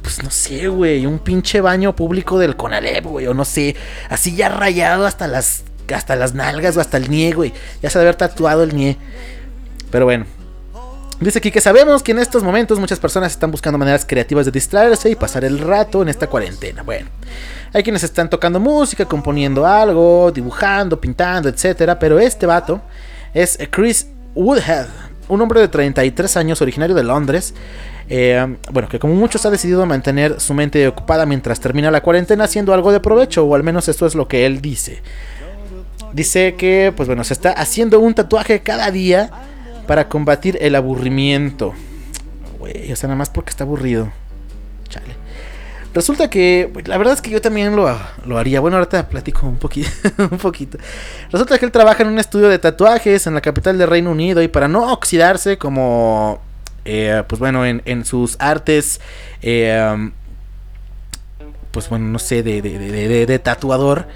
[0.00, 1.04] Pues no sé, güey.
[1.04, 3.26] Un pinche baño público del Conalep, güey.
[3.26, 3.76] O no sé.
[4.08, 5.64] Así ya rayado hasta las...
[5.94, 7.52] Hasta las nalgas o hasta el nie, güey.
[7.82, 8.96] Ya se debe haber tatuado el nie.
[9.90, 10.24] Pero bueno.
[11.24, 14.52] Dice aquí que sabemos que en estos momentos muchas personas están buscando maneras creativas de
[14.52, 16.82] distraerse y pasar el rato en esta cuarentena.
[16.82, 17.08] Bueno,
[17.72, 21.98] hay quienes están tocando música, componiendo algo, dibujando, pintando, etcétera.
[21.98, 22.82] Pero este vato
[23.32, 24.86] es Chris Woodhead,
[25.28, 27.54] un hombre de 33 años, originario de Londres.
[28.10, 32.44] eh, bueno, que como muchos ha decidido mantener su mente ocupada mientras termina la cuarentena
[32.44, 35.00] haciendo algo de provecho, o al menos esto es lo que él dice.
[36.12, 39.30] Dice que, pues bueno, se está haciendo un tatuaje cada día
[39.86, 41.74] para combatir el aburrimiento.
[42.58, 44.10] Güey, o sea, nada más porque está aburrido.
[44.88, 45.24] Chale.
[45.94, 48.58] Resulta que, pues, la verdad es que yo también lo, lo haría.
[48.58, 49.88] Bueno, ahorita platico un poquito,
[50.30, 50.76] un poquito.
[51.30, 54.42] Resulta que él trabaja en un estudio de tatuajes en la capital del Reino Unido
[54.42, 56.40] y para no oxidarse como,
[56.84, 59.00] eh, pues bueno, en, sus artes,
[59.40, 60.10] eh,
[61.70, 64.08] pues bueno, no sé, de tatuador,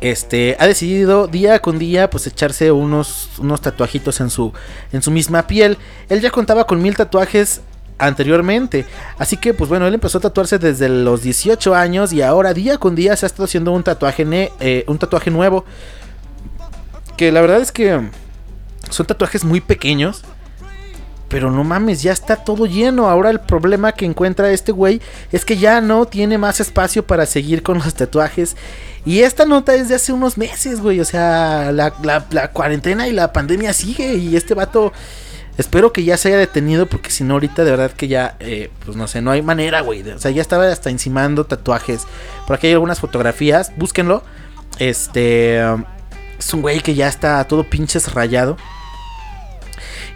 [0.00, 4.52] este, ha decidido día con día pues echarse unos, unos tatuajitos en su,
[4.92, 5.76] en su misma piel.
[6.08, 7.60] Él ya contaba con mil tatuajes
[7.98, 8.86] anteriormente.
[9.18, 12.78] Así que pues bueno, él empezó a tatuarse desde los 18 años y ahora día
[12.78, 15.64] con día se ha estado haciendo un tatuaje, eh, un tatuaje nuevo.
[17.16, 18.00] Que la verdad es que
[18.88, 20.22] son tatuajes muy pequeños.
[21.30, 23.08] Pero no mames, ya está todo lleno.
[23.08, 25.00] Ahora el problema que encuentra este güey
[25.30, 28.56] es que ya no tiene más espacio para seguir con los tatuajes.
[29.06, 30.98] Y esta nota es de hace unos meses, güey.
[30.98, 34.14] O sea, la, la- cuarentena y la pandemia sigue.
[34.16, 34.92] Y este vato,
[35.56, 36.86] espero que ya se haya detenido.
[36.86, 39.82] Porque si no, ahorita de verdad que ya, eh, pues no sé, no hay manera,
[39.82, 40.02] güey.
[40.10, 42.08] O sea, ya estaba hasta encimando tatuajes.
[42.46, 44.24] Por aquí hay algunas fotografías, búsquenlo.
[44.80, 48.56] Este, es un güey que ya está todo pinches rayado.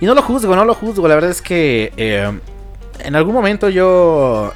[0.00, 1.06] Y no lo juzgo, no lo juzgo.
[1.08, 2.30] La verdad es que eh,
[3.00, 4.52] en algún momento yo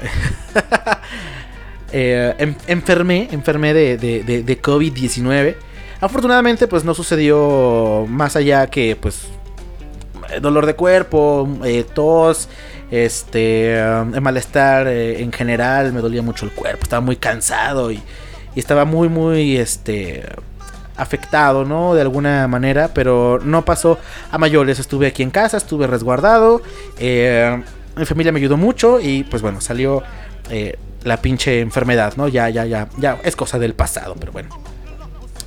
[1.93, 5.55] eh, em- enfermé, enfermé de, de- de- de COVID-19.
[6.01, 9.26] Afortunadamente, pues no sucedió más allá que, pues,
[10.41, 12.49] dolor de cuerpo, eh, tos,
[12.91, 15.93] este, eh, malestar en general.
[15.93, 18.01] Me dolía mucho el cuerpo, estaba muy cansado y,
[18.55, 20.24] y estaba muy, muy, este,
[20.99, 21.94] afectado, ¿no?
[21.94, 23.99] De alguna manera, pero no pasó
[24.30, 24.78] a mayores.
[24.78, 26.61] Estuve aquí en casa, estuve resguardado.
[26.99, 27.62] eh,
[27.96, 30.03] mi familia me ayudó mucho y pues bueno, salió
[30.51, 32.28] eh, la pinche enfermedad, ¿no?
[32.28, 34.51] Ya, ya, ya, ya es cosa del pasado, pero bueno.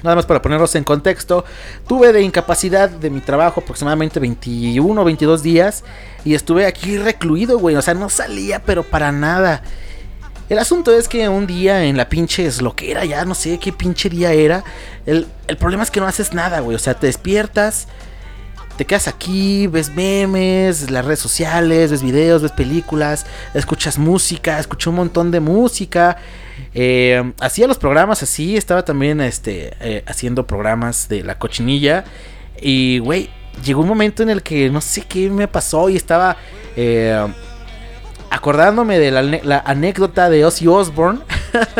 [0.03, 1.45] Nada más para ponerlos en contexto,
[1.87, 5.83] tuve de incapacidad de mi trabajo aproximadamente 21 o 22 días
[6.25, 9.61] y estuve aquí recluido, güey, o sea, no salía, pero para nada.
[10.51, 14.09] El asunto es que un día en la pinche esloquera, ya no sé qué pinche
[14.09, 14.65] día era.
[15.05, 16.75] El, el problema es que no haces nada, güey.
[16.75, 17.87] O sea, te despiertas,
[18.75, 24.89] te quedas aquí, ves memes, las redes sociales, ves videos, ves películas, escuchas música, escuché
[24.89, 26.17] un montón de música.
[26.73, 32.03] Eh, hacía los programas así, estaba también este, eh, haciendo programas de la cochinilla.
[32.61, 33.29] Y, güey,
[33.63, 36.35] llegó un momento en el que no sé qué me pasó y estaba...
[36.75, 37.25] eh,
[38.31, 41.19] acordándome de la, la anécdota de Ozzy Osbourne,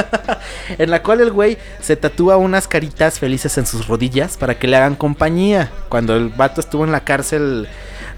[0.77, 4.67] en la cual el güey se tatúa unas caritas felices en sus rodillas para que
[4.67, 5.71] le hagan compañía.
[5.89, 7.67] Cuando el vato estuvo en la cárcel,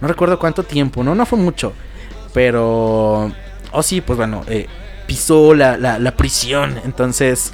[0.02, 1.74] no recuerdo cuánto tiempo, no, no fue mucho,
[2.34, 3.32] pero
[3.72, 4.68] Ozzy, pues bueno, eh,
[5.06, 7.54] pisó la, la- la prisión, entonces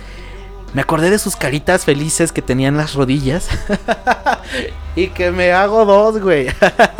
[0.73, 3.49] me acordé de sus caritas felices que tenían las rodillas
[4.95, 6.47] y que me hago dos, güey.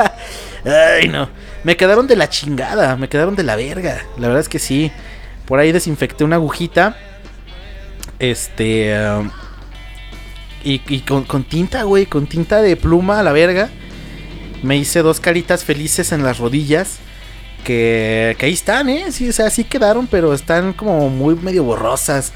[0.65, 1.29] Ay, no.
[1.63, 4.05] Me quedaron de la chingada, me quedaron de la verga.
[4.17, 4.91] La verdad es que sí.
[5.45, 6.97] Por ahí desinfecté una agujita.
[8.19, 8.93] Este.
[10.63, 13.69] y con tinta, güey, con tinta de pluma a la verga.
[14.63, 16.99] Me hice dos caritas felices en las rodillas.
[17.63, 19.11] Que, que ahí están, ¿eh?
[19.11, 22.31] Sí, o sea, sí quedaron, pero están como muy medio borrosas.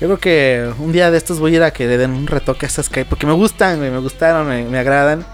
[0.00, 2.26] Yo creo que un día de estos voy a ir a que le den un
[2.26, 3.10] retoque a estas caritas.
[3.10, 5.24] Porque me gustan, güey, me gustaron, me, me agradan.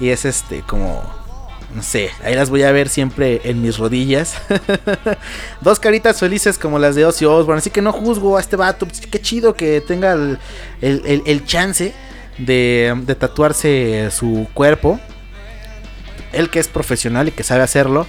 [0.00, 1.19] Y es este, como
[1.74, 4.34] no sé, ahí las voy a ver siempre en mis rodillas.
[5.60, 7.58] Dos caritas felices como las de Ozzy Osbourne.
[7.58, 8.86] Así que no juzgo a este vato.
[8.86, 10.38] Pues, qué chido que tenga el,
[10.80, 11.92] el- el- chance
[12.38, 14.98] de, de tatuarse su cuerpo.
[16.32, 18.06] Él que es profesional y que sabe hacerlo.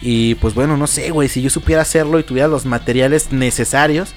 [0.00, 4.10] Y pues bueno, no sé, güey, si yo supiera hacerlo y tuviera los materiales necesarios,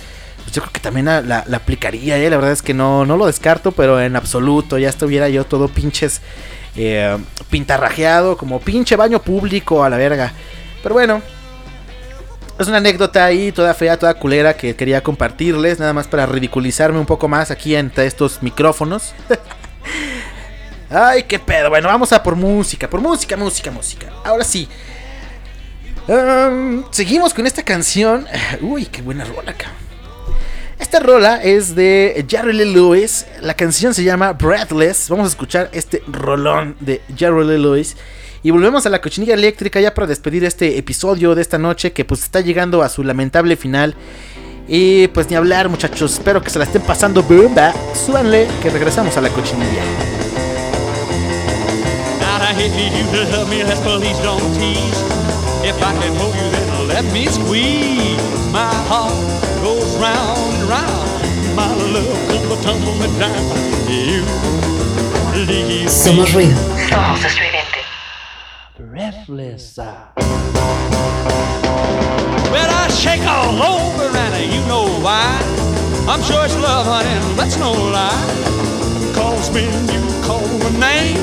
[0.44, 2.30] pues yo creo que también la aplicaría, ¿eh?
[2.30, 5.68] La verdad es que no, no lo descarto, pero en absoluto, ya estuviera yo todo
[5.70, 6.22] pinches
[6.76, 7.18] eh,
[7.50, 10.32] pintarrajeado, como pinche baño público a la verga.
[10.82, 11.22] Pero bueno,
[12.60, 17.00] es una anécdota ahí, toda fea, toda culera, que quería compartirles, nada más para ridiculizarme
[17.00, 19.14] un poco más aquí entre estos micrófonos.
[20.90, 21.70] Ay, qué pedo.
[21.70, 24.08] Bueno, vamos a por música, por música, música, música.
[24.24, 24.68] Ahora sí.
[26.92, 28.28] Seguimos con esta canción.
[28.62, 29.91] Uy, qué buena rola, cabrón.
[30.82, 33.28] Esta rola es de Jerry Lee Lewis.
[33.40, 35.10] La canción se llama Breathless.
[35.10, 37.96] Vamos a escuchar este rolón de Jerry Lee Lewis.
[38.42, 42.04] Y volvemos a la cochinilla eléctrica ya para despedir este episodio de esta noche que
[42.04, 43.96] pues está llegando a su lamentable final.
[44.68, 47.74] Y pues ni hablar muchachos, espero que se la estén pasando bomba.
[47.94, 49.84] Súbanle que regresamos a la cochinilla.
[60.04, 61.56] I and round.
[61.56, 63.44] My love comes tumbling down.
[63.90, 64.24] You
[65.46, 66.56] leave Somos ruido.
[66.90, 67.82] Somos estridente.
[68.78, 69.78] breathless.
[72.52, 75.40] Well, I shake all over, and you know why.
[76.08, 78.26] I'm sure it's love, honey, and that's no lie.
[79.14, 81.18] Cause when you call my name,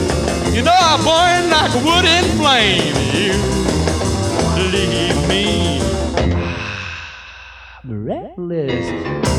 [0.55, 2.95] you know I burn like a wood in flame.
[3.15, 3.35] You
[4.73, 5.79] leave me
[7.85, 9.38] breathless.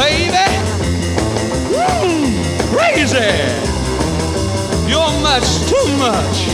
[0.00, 0.32] Baby,
[1.68, 3.20] hmm, Ooh, crazy.
[4.88, 6.48] You're much too much.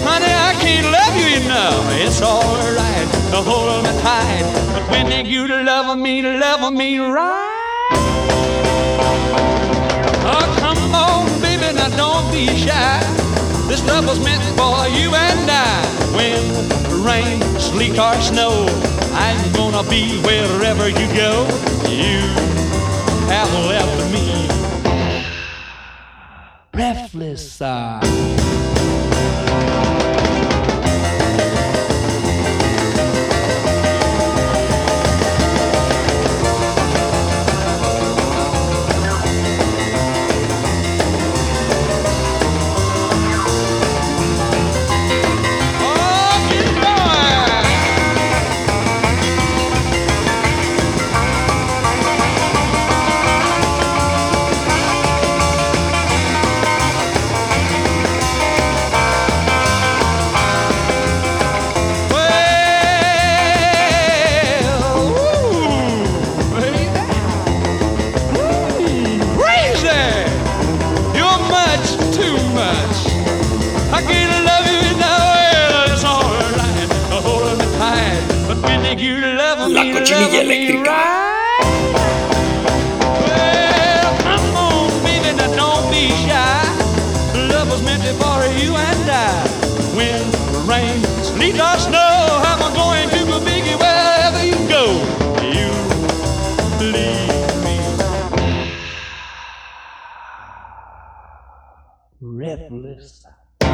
[0.00, 1.84] Honey, I can't love you enough.
[2.00, 4.48] It's alright to hold me tight.
[4.72, 7.92] But when you love me, love me right.
[10.24, 13.00] Oh, come on, baby, now don't be shy.
[13.68, 15.84] This love was meant for you and I.
[16.16, 18.66] When rain, sleet, or snow,
[19.12, 21.46] I'm gonna be wherever you go.
[21.88, 22.20] You
[23.28, 24.46] have left me
[26.72, 27.60] breathless.
[27.60, 28.71] Uh.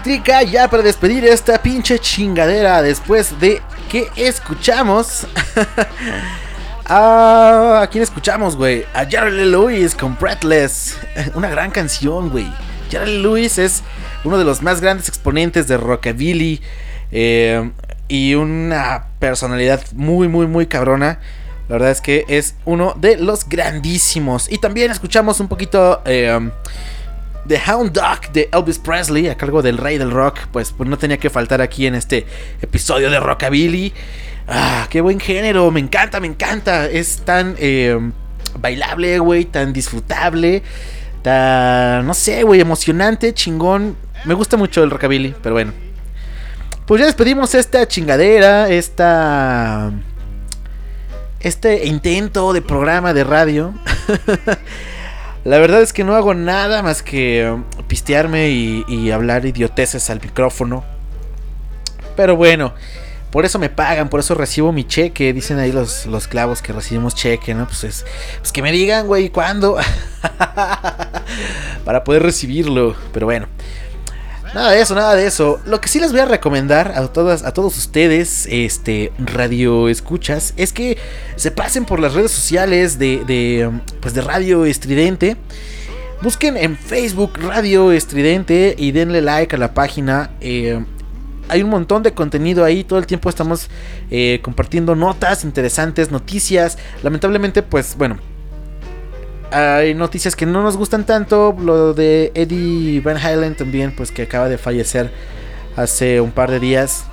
[0.00, 5.26] eléctrica ya para despedir esta pinche chingadera después de que escuchamos.
[6.86, 8.86] ¿A quién escuchamos, güey?
[8.94, 10.96] A Lee Lewis con Breathless.
[11.34, 12.50] Una gran canción, güey.
[12.90, 13.82] Lee Lewis es
[14.24, 16.62] uno de los más grandes exponentes de rockabilly
[17.12, 17.70] eh,
[18.08, 21.20] y una personalidad muy, muy, muy cabrona.
[21.68, 24.50] La verdad es que es uno de los grandísimos.
[24.50, 26.50] Y también escuchamos un poquito eh,
[27.44, 30.38] de Hound Dog de Elvis Presley a cargo del rey del rock.
[30.52, 32.26] Pues, pues no tenía que faltar aquí en este
[32.60, 33.92] episodio de Rockabilly.
[34.48, 36.86] Ah, qué buen género, me encanta, me encanta.
[36.86, 37.98] Es tan eh,
[38.58, 40.62] bailable, güey, tan disfrutable,
[41.22, 43.96] tan, no sé, güey, emocionante, chingón.
[44.24, 45.72] Me gusta mucho el rockabilly, pero bueno.
[46.86, 49.92] Pues ya despedimos esta chingadera, esta...
[51.38, 53.72] Este intento de programa de radio.
[55.44, 57.56] La verdad es que no hago nada más que
[57.88, 60.84] pistearme y, hablar idioteces al micrófono.
[62.16, 62.74] Pero bueno.
[63.30, 65.32] Por eso me pagan, por eso recibo mi cheque.
[65.32, 67.64] Dicen ahí los, los clavos que recibimos cheque, ¿no?
[67.66, 68.06] Pues es.
[68.40, 69.76] Pues que me digan, güey, ¿cuándo?
[71.84, 72.96] Para poder recibirlo.
[73.12, 73.46] Pero bueno.
[74.54, 75.60] Nada de eso, nada de eso.
[75.64, 80.54] Lo que sí les voy a recomendar a todas, a todos ustedes, este, radio escuchas,
[80.56, 80.98] es que
[81.36, 83.70] se pasen por las redes sociales de, de
[84.00, 85.36] pues de Radio Estridente.
[86.22, 90.30] Busquen en Facebook Radio Estridente y denle like a la página.
[90.40, 90.84] Eh,
[91.48, 92.84] hay un montón de contenido ahí.
[92.84, 93.70] Todo el tiempo estamos
[94.10, 96.76] eh, compartiendo notas interesantes, noticias.
[97.02, 98.18] Lamentablemente, pues bueno.
[99.52, 101.54] Hay noticias que no nos gustan tanto.
[101.58, 105.12] Lo de Eddie Van Halen también, pues que acaba de fallecer
[105.76, 107.04] hace un par de días.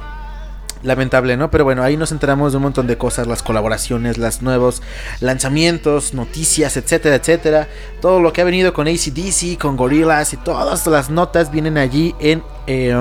[0.83, 1.49] Lamentable, ¿no?
[1.49, 4.83] Pero bueno, ahí nos enteramos de un montón de cosas, las colaboraciones, los nuevos
[5.19, 7.67] lanzamientos, noticias, etcétera, etcétera.
[7.99, 12.13] Todo lo que ha venido con ACDC, con Gorillaz y todas las notas vienen allí
[12.19, 12.95] en eh,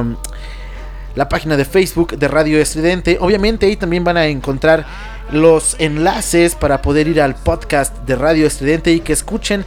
[1.14, 3.18] la página de Facebook de Radio Estridente.
[3.20, 4.86] Obviamente ahí también van a encontrar
[5.30, 9.64] los enlaces para poder ir al podcast de Radio Estridente y que escuchen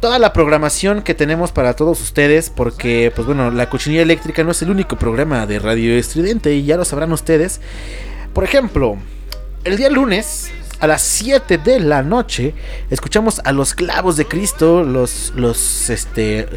[0.00, 4.50] toda la programación que tenemos para todos ustedes, porque pues bueno, la cochinilla eléctrica no
[4.50, 7.60] es el único programa de Radio Estridente y ya lo sabrán ustedes.
[8.34, 8.98] Por ejemplo,
[9.64, 10.50] el día lunes
[10.80, 12.54] a las 7 de la noche
[12.90, 16.48] escuchamos a los clavos de Cristo, los los este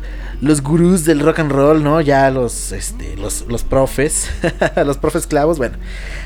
[0.41, 1.99] los gurús del rock and roll, ¿no?
[2.01, 4.29] Ya los, este, los, los profes,
[4.85, 5.77] los profes clavos, bueno,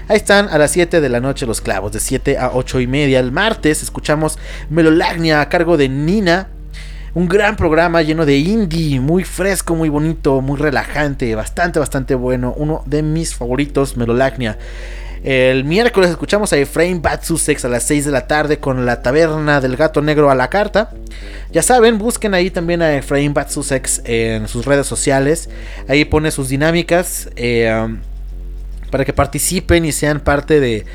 [0.07, 2.87] ahí están a las 7 de la noche los clavos, de 7 a 8 y
[2.87, 3.19] media.
[3.19, 4.37] El martes escuchamos
[4.69, 6.49] Melolagnia a cargo de Nina.
[7.13, 12.53] Un gran programa lleno de indie, muy fresco, muy bonito, muy relajante, bastante, bastante bueno.
[12.55, 14.57] Uno de mis favoritos, Melolagnia.
[15.23, 19.61] El miércoles escuchamos a Efraín Batsusex a las 6 de la tarde con la taberna
[19.61, 20.89] del gato negro a la carta.
[21.51, 25.49] Ya saben, busquen ahí también a Efraín Batsusex en sus redes sociales.
[25.87, 27.71] Ahí pone sus dinámicas eh,
[28.89, 30.85] para que participen y sean parte de,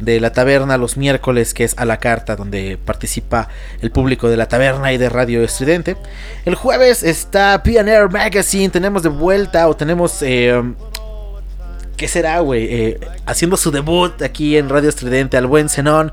[0.00, 3.48] de la taberna los miércoles, que es a la carta, donde participa
[3.82, 5.96] el público de la taberna y de Radio Estridente.
[6.46, 10.22] El jueves está Pioneer Magazine, tenemos de vuelta o tenemos...
[10.22, 10.62] Eh,
[11.96, 12.66] ¿Qué será, güey?
[12.68, 16.10] Eh, haciendo su debut aquí en Radio Estridente al buen Zenón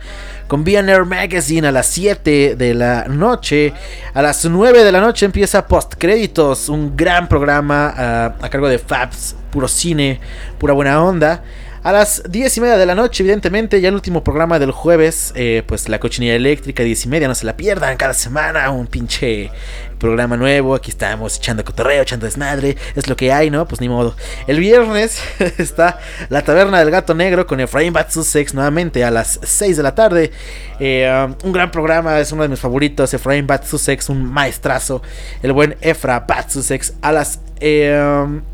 [0.48, 3.74] con Air Magazine a las 7 de la noche.
[4.14, 8.70] A las 9 de la noche empieza Post Créditos, un gran programa ah, a cargo
[8.70, 10.20] de Fabs, puro cine,
[10.60, 11.42] pura buena onda.
[11.84, 15.34] A las 10 y media de la noche, evidentemente, ya el último programa del jueves,
[15.34, 18.86] eh, pues la cochinilla eléctrica, 10 y media, no se la pierdan cada semana, un
[18.86, 19.50] pinche
[19.98, 23.68] programa nuevo, aquí estamos echando cotorreo, echando desmadre, es lo que hay, ¿no?
[23.68, 24.16] Pues ni modo.
[24.46, 25.24] El viernes
[25.58, 25.98] está
[26.30, 30.32] la taberna del gato negro con Efraín Batsusex nuevamente a las 6 de la tarde.
[30.80, 35.02] Eh, um, un gran programa, es uno de mis favoritos, Efraín Batsusex, un maestrazo,
[35.42, 37.40] el buen Efra Batsusex a las...
[37.60, 38.51] Eh, um,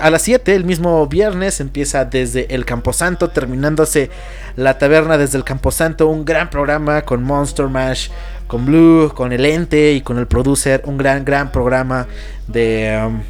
[0.00, 4.10] a las 7 el mismo viernes empieza desde el Camposanto, terminándose
[4.56, 8.08] la taberna desde el Camposanto, un gran programa con Monster Mash,
[8.46, 12.06] con Blue, con el ente y con el producer, un gran, gran programa
[12.46, 13.02] de...
[13.06, 13.22] Um,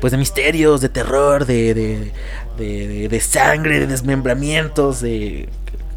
[0.00, 1.72] pues de misterios, de terror, de,
[2.58, 5.48] de, de, sangre, de desmembramientos, de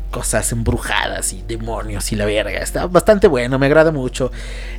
[0.10, 2.60] cosas embrujadas y demonios y la verga.
[2.60, 4.32] Está bastante bueno, me agrada mucho.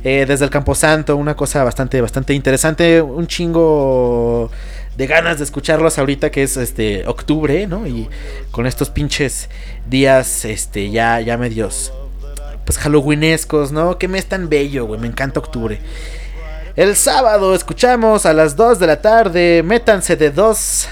[0.03, 3.01] Eh, desde el Camposanto, una cosa bastante, bastante interesante.
[3.01, 4.49] Un chingo
[5.01, 7.87] de ganas de escucharlos ahorita que es este octubre, ¿no?
[7.87, 8.07] Y
[8.51, 9.49] con estos pinches
[9.87, 11.91] días este ya ya medios
[12.65, 13.97] pues halloweenescos, ¿no?
[13.97, 15.81] Que mes tan bello, güey, me encanta octubre.
[16.75, 20.87] El sábado escuchamos a las 2 de la tarde, métanse de 2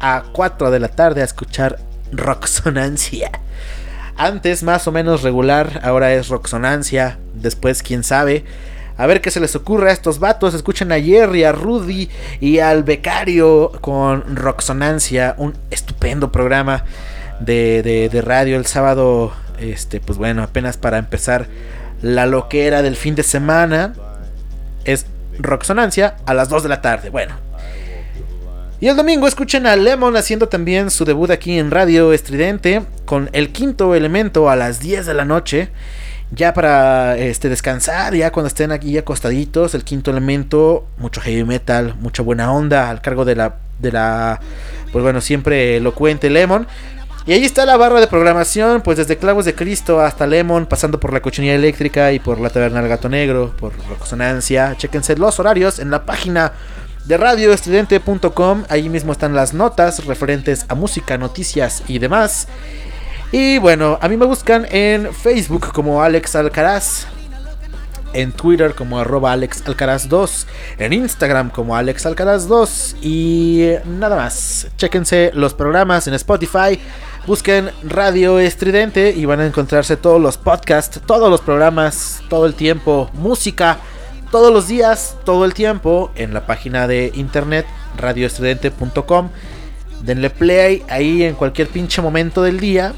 [0.00, 1.78] a 4 de la tarde a escuchar
[2.12, 3.30] Roxonancia.
[4.18, 8.44] Antes más o menos regular, ahora es Roxonancia, después quién sabe.
[9.00, 10.52] A ver qué se les ocurre a estos vatos.
[10.52, 15.34] Escuchen a Jerry, a Rudy y al becario con Roxonancia.
[15.38, 16.84] Un estupendo programa
[17.40, 17.82] de,
[18.12, 19.32] de, radio el sábado.
[19.58, 21.46] Este, pues bueno, apenas para empezar
[22.02, 23.94] la loquera del fin de semana.
[24.84, 25.06] Es
[25.38, 27.08] Roxonancia a las 2 de la tarde.
[27.08, 27.36] Bueno,
[28.80, 33.30] y el domingo escuchen a Lemon haciendo también su debut aquí en Radio Estridente con
[33.32, 35.70] el quinto elemento a las 10 de la noche.
[36.32, 41.96] Ya para este, descansar, ya cuando estén aquí acostaditos, el quinto elemento, mucho heavy metal,
[42.00, 44.40] mucha buena onda al cargo de la, de la,
[44.92, 46.68] pues bueno, siempre elocuente Lemon.
[47.26, 50.98] Y ahí está la barra de programación, pues desde Clavos de Cristo hasta Lemon, pasando
[50.98, 54.74] por la cochinilla eléctrica y por la taberna del gato negro, por Rocosonancia.
[54.76, 56.52] Chéquense los horarios en la página
[57.04, 58.64] de radioestudiante.com.
[58.68, 62.48] Ahí mismo están las notas referentes a música, noticias y demás.
[63.32, 67.06] Y bueno, a mí me buscan en Facebook como Alex Alcaraz.
[68.12, 70.46] En Twitter como arroba Alex Alcaraz 2.
[70.78, 72.96] En Instagram como Alex Alcaraz 2.
[73.02, 74.66] Y nada más.
[74.76, 76.80] Chequense los programas en Spotify.
[77.26, 82.54] Busquen Radio Estridente y van a encontrarse todos los podcasts, todos los programas, todo el
[82.54, 83.78] tiempo, música
[84.30, 87.66] todos los días, todo el tiempo, en la página de internet
[87.96, 89.28] radioestudente.com.
[90.02, 92.94] Denle play ahí en cualquier pinche momento del día.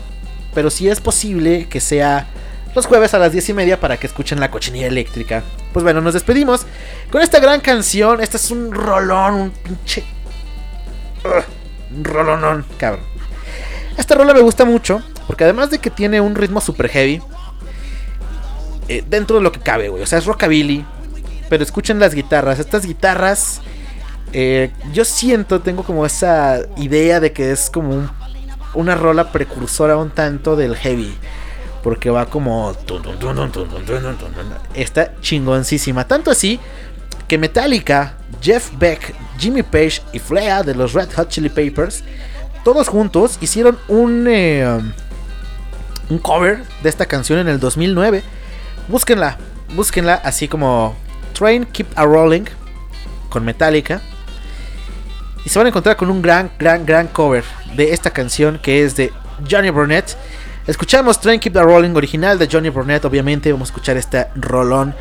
[0.55, 2.27] Pero si es posible que sea
[2.75, 5.43] los jueves a las 10 y media para que escuchen la cochinilla eléctrica.
[5.73, 6.67] Pues bueno, nos despedimos
[7.11, 8.21] con esta gran canción.
[8.21, 10.05] Este es un rolón, un pinche.
[11.95, 13.05] un rolonón, cabrón.
[13.97, 15.03] Esta rola me gusta mucho.
[15.27, 17.23] Porque además de que tiene un ritmo super heavy.
[18.89, 20.03] Eh, dentro de lo que cabe, güey.
[20.03, 20.85] O sea, es rockabilly
[21.53, 22.59] pero escuchen las guitarras.
[22.59, 23.61] Estas guitarras,
[24.33, 28.11] eh, yo siento, tengo como esa idea de que es como
[28.75, 31.15] una rola precursora un tanto del heavy.
[31.83, 32.75] Porque va como...
[34.75, 36.07] Está chingoncísima.
[36.07, 36.61] Tanto así
[37.27, 42.05] que Metallica, Jeff Beck, Jimmy Page y Flea de los Red Hot Chili Papers,
[42.65, 44.67] todos juntos hicieron un, eh,
[46.09, 48.23] un cover de esta canción en el 2009.
[48.89, 49.39] Búsquenla,
[49.75, 50.95] búsquenla así como
[51.33, 52.45] Train Keep a Rolling
[53.29, 54.01] con Metallica.
[55.45, 58.85] Y se van a encontrar con un gran, gran, gran cover de esta canción que
[58.85, 59.13] es de
[59.51, 60.17] Johnny Burnett.
[60.67, 64.95] Escuchamos Train Keep a Rolling original de Johnny Burnett, obviamente vamos a escuchar este rolón.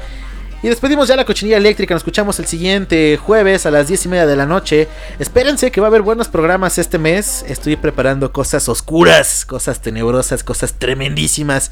[0.63, 4.09] Y despedimos ya la cochinilla eléctrica, nos escuchamos el siguiente jueves a las 10 y
[4.09, 4.87] media de la noche.
[5.17, 7.43] Espérense que va a haber buenos programas este mes.
[7.47, 11.71] Estoy preparando cosas oscuras, cosas tenebrosas, cosas tremendísimas.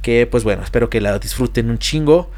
[0.00, 2.28] Que pues bueno, espero que la disfruten un chingo.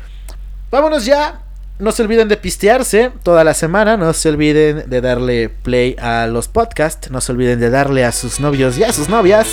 [0.70, 1.43] Vámonos ya.
[1.78, 3.96] No se olviden de pistearse toda la semana.
[3.96, 7.10] No se olviden de darle play a los podcasts.
[7.10, 9.48] No se olviden de darle a sus novios y a sus novias.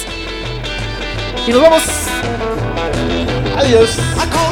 [1.47, 1.81] Y nos vamos.
[3.57, 3.97] Adiós.
[4.17, 4.51] I called